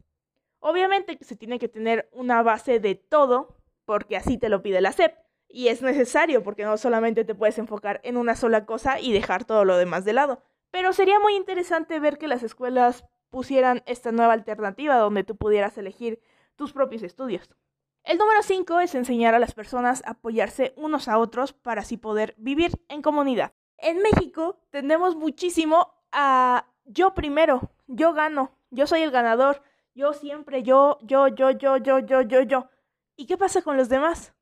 Obviamente 0.60 1.18
se 1.22 1.36
tiene 1.36 1.58
que 1.58 1.68
tener 1.68 2.08
una 2.12 2.42
base 2.42 2.80
de 2.80 2.94
todo, 2.94 3.56
porque 3.84 4.16
así 4.16 4.36
te 4.38 4.48
lo 4.48 4.62
pide 4.62 4.80
la 4.80 4.92
SEP. 4.92 5.14
Y 5.48 5.68
es 5.68 5.82
necesario, 5.82 6.44
porque 6.44 6.64
no 6.64 6.76
solamente 6.76 7.24
te 7.24 7.34
puedes 7.34 7.58
enfocar 7.58 8.00
en 8.04 8.16
una 8.16 8.36
sola 8.36 8.66
cosa 8.66 9.00
y 9.00 9.12
dejar 9.12 9.44
todo 9.44 9.64
lo 9.64 9.76
demás 9.76 10.04
de 10.04 10.12
lado. 10.12 10.42
Pero 10.70 10.92
sería 10.92 11.18
muy 11.18 11.34
interesante 11.34 11.98
ver 11.98 12.18
que 12.18 12.28
las 12.28 12.44
escuelas 12.44 13.04
pusieran 13.30 13.82
esta 13.86 14.12
nueva 14.12 14.32
alternativa 14.32 14.96
donde 14.96 15.24
tú 15.24 15.36
pudieras 15.36 15.78
elegir 15.78 16.20
tus 16.56 16.72
propios 16.72 17.02
estudios. 17.02 17.48
El 18.04 18.18
número 18.18 18.42
5 18.42 18.80
es 18.80 18.94
enseñar 18.94 19.34
a 19.34 19.38
las 19.38 19.54
personas 19.54 20.02
a 20.04 20.12
apoyarse 20.12 20.72
unos 20.76 21.08
a 21.08 21.18
otros 21.18 21.52
para 21.52 21.82
así 21.82 21.96
poder 21.96 22.34
vivir 22.38 22.72
en 22.88 23.02
comunidad. 23.02 23.52
En 23.76 24.02
México 24.02 24.60
tendemos 24.70 25.16
muchísimo 25.16 25.94
a 26.12 26.66
yo 26.84 27.14
primero, 27.14 27.72
yo 27.86 28.12
gano, 28.12 28.52
yo 28.70 28.86
soy 28.86 29.02
el 29.02 29.10
ganador, 29.10 29.62
yo 29.94 30.12
siempre, 30.12 30.62
yo, 30.62 30.98
yo, 31.02 31.28
yo, 31.28 31.50
yo, 31.50 31.76
yo, 31.76 31.98
yo, 31.98 32.22
yo, 32.22 32.42
yo. 32.42 32.68
¿Y 33.16 33.26
qué 33.26 33.36
pasa 33.36 33.62
con 33.62 33.76
los 33.76 33.88
demás? 33.88 34.34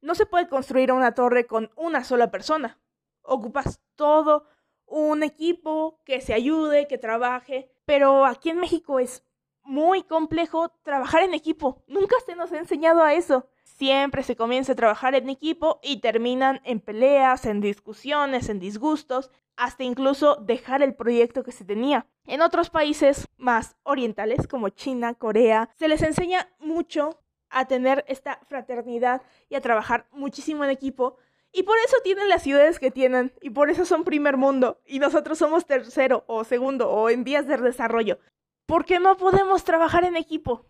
No 0.00 0.14
se 0.14 0.26
puede 0.26 0.48
construir 0.48 0.92
una 0.92 1.14
torre 1.14 1.46
con 1.46 1.70
una 1.76 2.04
sola 2.04 2.30
persona. 2.30 2.78
Ocupas 3.22 3.80
todo 3.96 4.46
un 4.90 5.22
equipo 5.22 5.98
que 6.04 6.20
se 6.20 6.34
ayude, 6.34 6.88
que 6.88 6.98
trabaje, 6.98 7.70
pero 7.86 8.26
aquí 8.26 8.50
en 8.50 8.58
México 8.58 8.98
es 8.98 9.24
muy 9.62 10.02
complejo 10.02 10.70
trabajar 10.82 11.22
en 11.22 11.32
equipo. 11.32 11.82
Nunca 11.86 12.16
se 12.26 12.34
nos 12.34 12.52
ha 12.52 12.58
enseñado 12.58 13.02
a 13.02 13.14
eso. 13.14 13.46
Siempre 13.62 14.22
se 14.24 14.36
comienza 14.36 14.72
a 14.72 14.76
trabajar 14.76 15.14
en 15.14 15.30
equipo 15.30 15.78
y 15.82 16.00
terminan 16.00 16.60
en 16.64 16.80
peleas, 16.80 17.46
en 17.46 17.60
discusiones, 17.60 18.48
en 18.48 18.58
disgustos, 18.58 19.30
hasta 19.56 19.84
incluso 19.84 20.36
dejar 20.36 20.82
el 20.82 20.94
proyecto 20.94 21.44
que 21.44 21.52
se 21.52 21.64
tenía. 21.64 22.06
En 22.26 22.42
otros 22.42 22.68
países 22.68 23.28
más 23.36 23.76
orientales 23.84 24.46
como 24.48 24.70
China, 24.70 25.14
Corea, 25.14 25.70
se 25.76 25.88
les 25.88 26.02
enseña 26.02 26.48
mucho 26.58 27.20
a 27.48 27.66
tener 27.66 28.04
esta 28.08 28.40
fraternidad 28.48 29.22
y 29.48 29.54
a 29.54 29.60
trabajar 29.60 30.06
muchísimo 30.12 30.64
en 30.64 30.70
equipo 30.70 31.16
y 31.52 31.64
por 31.64 31.76
eso 31.78 31.96
tienen 32.02 32.28
las 32.28 32.42
ciudades 32.42 32.78
que 32.78 32.90
tienen, 32.90 33.32
y 33.40 33.50
por 33.50 33.70
eso 33.70 33.84
son 33.84 34.04
primer 34.04 34.36
mundo, 34.36 34.80
y 34.86 34.98
nosotros 34.98 35.38
somos 35.38 35.66
tercero 35.66 36.24
o 36.26 36.44
segundo 36.44 36.90
o 36.90 37.10
en 37.10 37.24
vías 37.24 37.46
de 37.46 37.56
desarrollo, 37.56 38.18
porque 38.66 39.00
no 39.00 39.16
podemos 39.16 39.64
trabajar 39.64 40.04
en 40.04 40.16
equipo. 40.16 40.66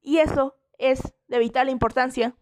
Y 0.00 0.18
eso 0.18 0.56
es 0.78 1.14
de 1.28 1.38
vital 1.38 1.68
importancia 1.68 2.34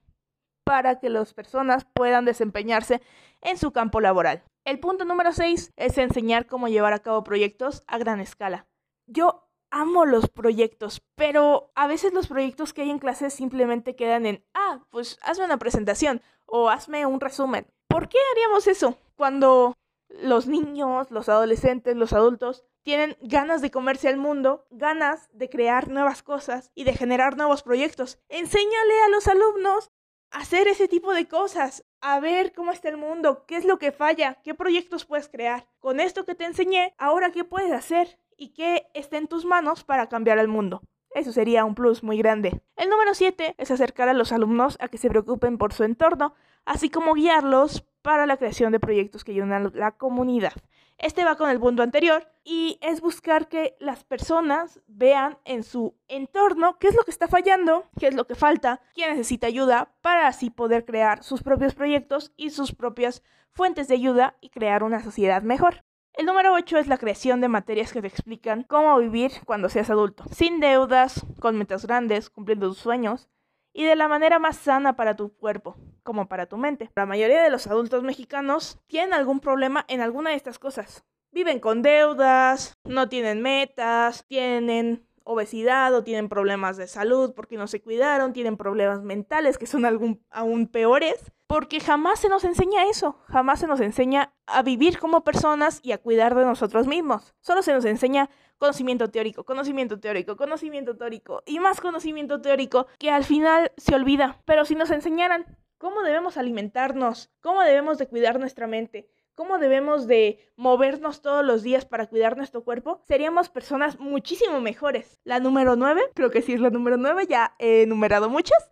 para 0.65 1.01
que 1.01 1.09
las 1.09 1.35
personas 1.35 1.87
puedan 1.93 2.25
desempeñarse 2.25 3.03
en 3.41 3.59
su 3.59 3.73
campo 3.73 4.01
laboral. 4.01 4.45
El 4.65 4.79
punto 4.79 5.05
número 5.05 5.33
6 5.33 5.73
es 5.77 5.99
enseñar 5.99 6.47
cómo 6.47 6.69
llevar 6.69 6.93
a 6.93 7.01
cabo 7.01 7.25
proyectos 7.25 7.83
a 7.89 7.99
gran 7.99 8.21
escala. 8.21 8.67
Yo 9.07 9.49
amo 9.73 10.05
los 10.05 10.29
proyectos, 10.29 11.03
pero 11.17 11.73
a 11.75 11.89
veces 11.89 12.13
los 12.13 12.29
proyectos 12.29 12.73
que 12.73 12.83
hay 12.83 12.91
en 12.91 12.99
clases 12.99 13.33
simplemente 13.33 13.97
quedan 13.97 14.27
en, 14.27 14.45
ah, 14.55 14.85
pues 14.91 15.19
hazme 15.23 15.47
una 15.47 15.59
presentación 15.59 16.23
o 16.47 16.69
hazme 16.69 17.07
un 17.07 17.21
resumen. 17.21 17.67
¿Por 17.89 18.09
qué 18.09 18.19
haríamos 18.33 18.67
eso 18.69 18.97
cuando 19.17 19.75
los 20.09 20.47
niños, 20.47 21.11
los 21.11 21.29
adolescentes, 21.29 21.97
los 21.97 22.13
adultos 22.13 22.65
tienen 22.83 23.17
ganas 23.23 23.63
de 23.63 23.71
comerse 23.71 24.09
al 24.09 24.19
mundo, 24.19 24.67
ganas 24.71 25.31
de 25.33 25.49
crear 25.49 25.89
nuevas 25.89 26.23
cosas 26.23 26.71
y 26.75 26.85
de 26.85 26.93
generar 26.93 27.37
nuevos 27.37 27.63
proyectos? 27.63 28.19
Enséñale 28.29 29.03
a 29.07 29.09
los 29.09 29.27
alumnos 29.27 29.91
a 30.31 30.41
hacer 30.41 30.69
ese 30.69 30.87
tipo 30.87 31.15
de 31.15 31.29
cosas, 31.29 31.85
a 32.03 32.21
ver 32.21 32.53
cómo 32.53 32.73
está 32.73 32.91
el 32.91 32.99
mundo, 32.99 33.45
qué 33.47 33.57
es 33.57 33.65
lo 33.65 33.79
que 33.79 33.93
falla, 33.93 34.39
qué 34.43 34.55
proyectos 34.55 35.07
puedes 35.07 35.29
crear. 35.29 35.67
Con 35.79 35.99
esto 35.99 36.27
que 36.27 36.35
te 36.35 36.45
enseñé, 36.45 36.95
ahora 36.99 37.31
qué 37.31 37.45
puedes 37.45 37.73
hacer 37.73 38.19
y 38.43 38.49
qué 38.49 38.89
está 38.93 39.19
en 39.19 39.29
tus 39.29 39.45
manos 39.45 39.85
para 39.85 40.09
cambiar 40.09 40.39
el 40.39 40.49
mundo. 40.49 40.83
Eso 41.15 41.31
sería 41.31 41.65
un 41.65 41.77
plus 41.77 42.03
muy 42.03 42.19
grande. 42.19 42.61
El 42.77 42.91
número 42.91 43.15
7 43.15 43.55
es 43.57 43.71
acercar 43.71 44.09
a 44.09 44.15
los 44.15 44.33
alumnos 44.33 44.77
a 44.81 44.89
que 44.89 44.99
se 44.99 45.09
preocupen 45.09 45.59
por 45.59 45.73
su 45.73 45.85
entorno, 45.85 46.35
así 46.65 46.91
como 46.91 47.15
guiarlos 47.15 47.87
para 48.03 48.27
la 48.27 48.39
creación 48.39 48.73
de 48.73 48.81
proyectos 48.81 49.23
que 49.23 49.31
ayuden 49.31 49.53
a 49.53 49.61
la 49.61 49.93
comunidad. 49.93 50.55
Este 50.99 51.25
va 51.25 51.37
con 51.37 51.51
el 51.51 51.61
punto 51.61 51.85
anterior 51.85 52.27
y 52.43 52.81
es 52.83 53.01
buscar 53.01 53.47
que 53.47 53.77
las 53.79 54.03
personas 54.03 54.81
vean 54.89 55.39
en 55.45 55.63
su 55.63 55.95
entorno 56.09 56.79
qué 56.81 56.89
es 56.89 56.97
lo 56.97 57.05
que 57.05 57.13
está 57.13 57.29
fallando, 57.29 57.85
qué 58.01 58.09
es 58.09 58.15
lo 58.15 58.27
que 58.27 58.35
falta, 58.35 58.81
quién 58.93 59.11
necesita 59.11 59.47
ayuda 59.47 59.95
para 60.01 60.27
así 60.27 60.51
poder 60.51 60.85
crear 60.85 61.23
sus 61.23 61.45
propios 61.45 61.77
proyectos 61.77 62.33
y 62.37 62.51
sus 62.51 62.75
propias 62.75 63.23
fuentes 63.53 63.87
de 63.87 63.95
ayuda 63.95 64.37
y 64.41 64.49
crear 64.49 64.83
una 64.83 65.01
sociedad 65.01 65.43
mejor. 65.43 65.85
El 66.15 66.27
número 66.27 66.53
8 66.53 66.77
es 66.77 66.89
la 66.89 66.99
creación 66.99 67.41
de 67.41 67.49
materias 67.49 67.93
que 67.93 68.03
te 68.03 68.07
explican 68.07 68.65
cómo 68.65 68.99
vivir 68.99 69.33
cuando 69.47 69.71
seas 69.71 69.89
adulto, 69.89 70.25
sin 70.31 70.61
deudas, 70.61 71.25
con 71.41 71.57
metas 71.57 71.87
grandes, 71.87 72.29
cumpliendo 72.29 72.69
tus 72.69 72.79
sueños 72.79 73.31
y 73.73 73.85
de 73.85 73.97
la 73.97 74.09
manera 74.09 74.39
más 74.39 74.59
sana 74.59 74.95
para 74.95 75.17
tu 75.17 75.35
cuerpo 75.35 75.77
como 76.03 76.29
para 76.29 76.47
tu 76.47 76.59
mente. 76.59 76.91
La 76.95 77.07
mayoría 77.07 77.43
de 77.43 77.49
los 77.49 77.67
adultos 77.67 78.03
mexicanos 78.03 78.79
tienen 78.89 79.15
algún 79.15 79.41
problema 79.41 79.87
en 79.89 80.03
alguna 80.03 80.31
de 80.31 80.37
estas 80.37 80.59
cosas. 80.59 81.03
Viven 81.31 81.61
con 81.61 81.81
deudas, 81.81 82.79
no 82.85 83.09
tienen 83.09 83.41
metas, 83.41 84.27
tienen 84.27 85.09
obesidad 85.25 85.95
o 85.95 86.05
tienen 86.05 86.29
problemas 86.29 86.77
de 86.77 86.87
salud 86.87 87.33
porque 87.35 87.57
no 87.57 87.67
se 87.67 87.81
cuidaron, 87.81 88.33
tienen 88.33 88.57
problemas 88.57 89.03
mentales 89.03 89.59
que 89.59 89.67
son 89.67 89.85
aún 90.31 90.67
peores, 90.69 91.33
porque 91.47 91.81
jamás 91.81 92.21
se 92.21 92.29
nos 92.29 92.45
enseña 92.45 92.85
eso, 92.89 93.19
jamás 93.29 93.61
se 93.61 93.67
nos 93.67 93.81
enseña 93.81 94.33
a 94.47 94.63
vivir 94.63 94.99
como 94.99 95.25
personas 95.25 95.81
y 95.83 95.93
a 95.93 95.99
cuidar 95.99 96.35
de 96.35 96.45
nosotros 96.45 96.87
mismos. 96.87 97.35
Solo 97.41 97.63
se 97.63 97.73
nos 97.73 97.85
enseña 97.85 98.31
conocimiento 98.59 99.11
teórico, 99.11 99.45
conocimiento 99.45 99.99
teórico, 99.99 100.37
conocimiento 100.37 100.97
teórico 100.97 101.43
y 101.47 101.59
más 101.59 101.81
conocimiento 101.81 102.41
teórico 102.41 102.87
que 102.99 103.11
al 103.11 103.25
final 103.25 103.73
se 103.77 103.95
olvida. 103.95 104.41
Pero 104.45 104.65
si 104.65 104.75
nos 104.75 104.91
enseñaran 104.91 105.45
cómo 105.79 106.03
debemos 106.03 106.37
alimentarnos, 106.37 107.33
cómo 107.41 107.63
debemos 107.63 107.99
de 107.99 108.07
cuidar 108.07 108.39
nuestra 108.39 108.67
mente, 108.67 109.11
cómo 109.35 109.59
debemos 109.59 110.07
de 110.07 110.39
movernos 110.57 111.23
todos 111.23 111.45
los 111.45 111.63
días 111.63 111.85
para 111.85 112.07
cuidar 112.07 112.37
nuestro 112.37 112.65
cuerpo, 112.65 113.01
seríamos 113.05 113.49
personas 113.49 113.99
muchísimo 113.99 114.61
mejores. 114.61 115.21
La 115.25 115.41
número 115.41 115.77
9, 115.77 116.03
creo 116.15 116.31
que 116.31 116.43
sí 116.43 116.53
es 116.53 116.61
la 116.61 116.71
número 116.71 116.97
9, 116.97 117.27
ya 117.27 117.55
he 117.59 117.83
enumerado 117.83 118.29
muchas, 118.29 118.71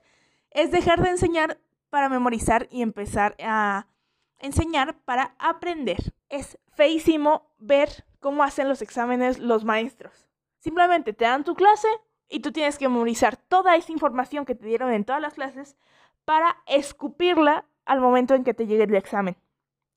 es 0.51 0.71
dejar 0.71 1.03
de 1.03 1.11
enseñar 1.11 1.59
para 1.91 2.09
memorizar 2.09 2.69
y 2.71 2.83
empezar 2.83 3.37
a 3.43 3.87
enseñar 4.39 4.99
para 5.05 5.35
aprender. 5.39 6.15
Es 6.29 6.59
feísimo 6.75 7.53
ver 7.59 8.05
cómo 8.21 8.43
hacen 8.43 8.69
los 8.69 8.83
exámenes 8.83 9.39
los 9.39 9.65
maestros. 9.65 10.29
Simplemente 10.59 11.13
te 11.13 11.25
dan 11.25 11.45
tu 11.45 11.55
clase 11.55 11.89
y 12.29 12.41
tú 12.41 12.53
tienes 12.53 12.79
que 12.79 12.89
memorizar 12.89 13.37
toda 13.37 13.77
esa 13.77 13.93
información 13.93 14.45
que 14.45 14.55
te 14.55 14.67
dieron 14.67 14.93
en 14.93 15.05
todas 15.05 15.21
las 15.21 15.35
clases 15.35 15.77
para 16.25 16.57
escupirla 16.67 17.67
al 17.85 18.01
momento 18.01 18.35
en 18.35 18.45
que 18.45 18.55
te 18.55 18.67
llegue 18.67 18.85
el 18.85 18.95
examen. 18.95 19.37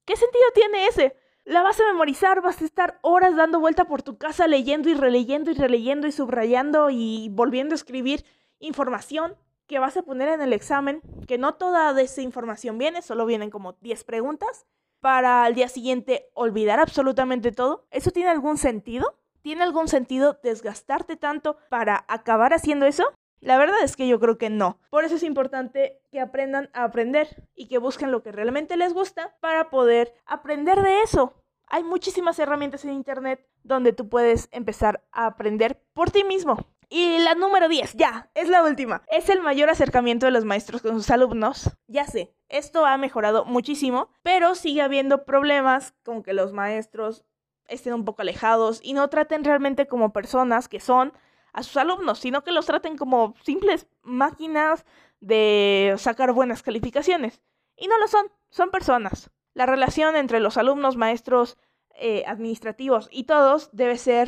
¿Qué 0.05 0.17
sentido 0.17 0.43
tiene 0.53 0.87
ese? 0.87 1.15
La 1.45 1.61
vas 1.61 1.79
a 1.79 1.85
memorizar, 1.85 2.41
vas 2.41 2.61
a 2.61 2.65
estar 2.65 2.99
horas 3.01 3.35
dando 3.35 3.59
vuelta 3.59 3.85
por 3.85 4.01
tu 4.01 4.17
casa 4.17 4.47
leyendo 4.47 4.89
y 4.89 4.95
releyendo 4.95 5.51
y 5.51 5.53
releyendo 5.53 6.07
y 6.07 6.11
subrayando 6.11 6.89
y 6.89 7.29
volviendo 7.31 7.73
a 7.73 7.77
escribir 7.77 8.25
información 8.59 9.35
que 9.65 9.79
vas 9.79 9.95
a 9.95 10.03
poner 10.03 10.27
en 10.29 10.41
el 10.41 10.51
examen, 10.51 11.01
que 11.25 11.37
no 11.37 11.55
toda 11.55 11.99
esa 12.01 12.21
información 12.21 12.77
viene, 12.77 13.01
solo 13.01 13.25
vienen 13.25 13.49
como 13.49 13.73
10 13.73 14.03
preguntas, 14.03 14.65
para 14.99 15.45
al 15.45 15.55
día 15.55 15.69
siguiente 15.69 16.29
olvidar 16.33 16.79
absolutamente 16.79 17.51
todo. 17.51 17.87
¿Eso 17.91 18.11
tiene 18.11 18.29
algún 18.29 18.57
sentido? 18.57 19.17
¿Tiene 19.41 19.63
algún 19.63 19.87
sentido 19.87 20.39
desgastarte 20.43 21.15
tanto 21.17 21.57
para 21.69 22.05
acabar 22.07 22.53
haciendo 22.53 22.85
eso? 22.85 23.05
La 23.43 23.57
verdad 23.57 23.83
es 23.83 23.97
que 23.97 24.07
yo 24.07 24.21
creo 24.21 24.37
que 24.37 24.49
no. 24.49 24.79
Por 24.89 25.03
eso 25.03 25.15
es 25.15 25.23
importante 25.23 25.99
que 26.13 26.21
aprendan 26.21 26.69
a 26.71 26.85
aprender 26.85 27.43
y 27.55 27.67
que 27.67 27.77
busquen 27.77 28.09
lo 28.09 28.23
que 28.23 28.31
realmente 28.31 28.77
les 28.77 28.93
gusta 28.93 29.35
para 29.41 29.69
poder 29.69 30.13
aprender 30.25 30.81
de 30.81 31.01
eso. 31.01 31.33
Hay 31.67 31.83
muchísimas 31.83 32.39
herramientas 32.39 32.85
en 32.85 32.93
Internet 32.93 33.45
donde 33.63 33.91
tú 33.91 34.07
puedes 34.07 34.47
empezar 34.53 35.03
a 35.11 35.25
aprender 35.25 35.81
por 35.93 36.09
ti 36.09 36.23
mismo. 36.23 36.57
Y 36.87 37.19
la 37.19 37.35
número 37.35 37.67
10, 37.67 37.95
ya, 37.95 38.29
es 38.33 38.47
la 38.47 38.63
última. 38.63 39.03
Es 39.09 39.27
el 39.27 39.41
mayor 39.41 39.69
acercamiento 39.69 40.25
de 40.25 40.31
los 40.31 40.45
maestros 40.45 40.81
con 40.81 40.93
sus 40.93 41.09
alumnos. 41.09 41.69
Ya 41.87 42.05
sé, 42.05 42.33
esto 42.47 42.85
ha 42.85 42.95
mejorado 42.97 43.43
muchísimo, 43.43 44.07
pero 44.21 44.55
sigue 44.55 44.81
habiendo 44.81 45.25
problemas 45.25 45.93
con 46.05 46.23
que 46.23 46.31
los 46.31 46.53
maestros 46.53 47.25
estén 47.67 47.93
un 47.93 48.05
poco 48.05 48.21
alejados 48.21 48.79
y 48.81 48.93
no 48.93 49.09
traten 49.09 49.43
realmente 49.43 49.85
como 49.85 50.13
personas 50.13 50.69
que 50.69 50.79
son 50.79 51.11
a 51.53 51.63
sus 51.63 51.77
alumnos, 51.77 52.19
sino 52.19 52.43
que 52.43 52.51
los 52.51 52.65
traten 52.65 52.97
como 52.97 53.35
simples 53.43 53.87
máquinas 54.01 54.85
de 55.21 55.93
sacar 55.97 56.33
buenas 56.33 56.63
calificaciones. 56.63 57.41
Y 57.77 57.87
no 57.87 57.97
lo 57.99 58.07
son, 58.07 58.27
son 58.49 58.71
personas. 58.71 59.31
La 59.53 59.65
relación 59.65 60.15
entre 60.15 60.39
los 60.39 60.57
alumnos, 60.57 60.97
maestros, 60.97 61.57
eh, 61.95 62.23
administrativos 62.25 63.07
y 63.11 63.25
todos 63.25 63.69
debe 63.71 63.97
ser 63.97 64.27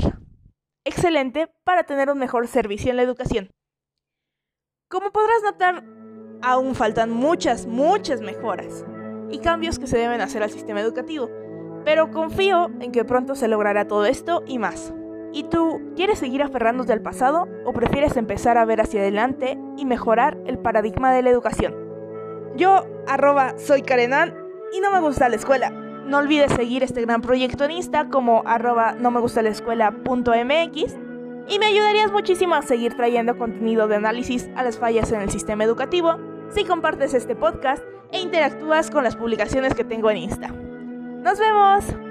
excelente 0.83 1.51
para 1.63 1.83
tener 1.83 2.11
un 2.11 2.19
mejor 2.19 2.47
servicio 2.47 2.91
en 2.91 2.97
la 2.97 3.01
educación. 3.01 3.49
Como 4.87 5.11
podrás 5.11 5.41
notar, 5.41 5.83
aún 6.43 6.75
faltan 6.75 7.09
muchas, 7.09 7.65
muchas 7.65 8.21
mejoras 8.21 8.85
y 9.31 9.39
cambios 9.39 9.79
que 9.79 9.87
se 9.87 9.97
deben 9.97 10.21
hacer 10.21 10.43
al 10.43 10.51
sistema 10.51 10.79
educativo, 10.79 11.27
pero 11.83 12.11
confío 12.11 12.69
en 12.79 12.91
que 12.91 13.03
pronto 13.03 13.33
se 13.33 13.47
logrará 13.47 13.87
todo 13.87 14.05
esto 14.05 14.43
y 14.45 14.59
más. 14.59 14.93
¿Y 15.35 15.43
tú 15.43 15.81
quieres 15.97 16.17
seguir 16.17 16.41
aferrándote 16.41 16.93
al 16.93 17.01
pasado 17.01 17.49
o 17.65 17.73
prefieres 17.73 18.15
empezar 18.15 18.57
a 18.57 18.63
ver 18.63 18.79
hacia 18.79 19.01
adelante 19.01 19.59
y 19.77 19.85
mejorar 19.85 20.37
el 20.45 20.57
paradigma 20.57 21.13
de 21.13 21.23
la 21.23 21.29
educación? 21.29 21.75
Yo, 22.55 22.85
arroba, 23.05 23.53
soy 23.57 23.81
Karenan 23.81 24.33
y 24.71 24.79
no 24.79 24.93
me 24.93 25.01
gusta 25.01 25.27
la 25.27 25.35
escuela. 25.35 25.71
No 25.71 26.19
olvides 26.19 26.53
seguir 26.53 26.83
este 26.83 27.01
gran 27.01 27.19
proyecto 27.19 27.65
en 27.65 27.71
Insta 27.71 28.07
como 28.07 28.43
arroba 28.45 28.93
no 28.93 29.11
me 29.11 29.19
gusta 29.19 29.41
la 29.41 29.49
escuela.mx 29.49 30.95
y 31.49 31.59
me 31.59 31.65
ayudarías 31.65 32.13
muchísimo 32.13 32.55
a 32.55 32.61
seguir 32.61 32.95
trayendo 32.95 33.37
contenido 33.37 33.89
de 33.89 33.97
análisis 33.97 34.49
a 34.55 34.63
las 34.63 34.79
fallas 34.79 35.11
en 35.11 35.19
el 35.19 35.31
sistema 35.31 35.65
educativo 35.65 36.15
si 36.47 36.63
compartes 36.63 37.13
este 37.13 37.35
podcast 37.35 37.83
e 38.13 38.21
interactúas 38.21 38.89
con 38.89 39.03
las 39.03 39.17
publicaciones 39.17 39.73
que 39.73 39.83
tengo 39.83 40.09
en 40.09 40.17
Insta. 40.17 40.47
¡Nos 40.47 41.39
vemos! 41.39 42.04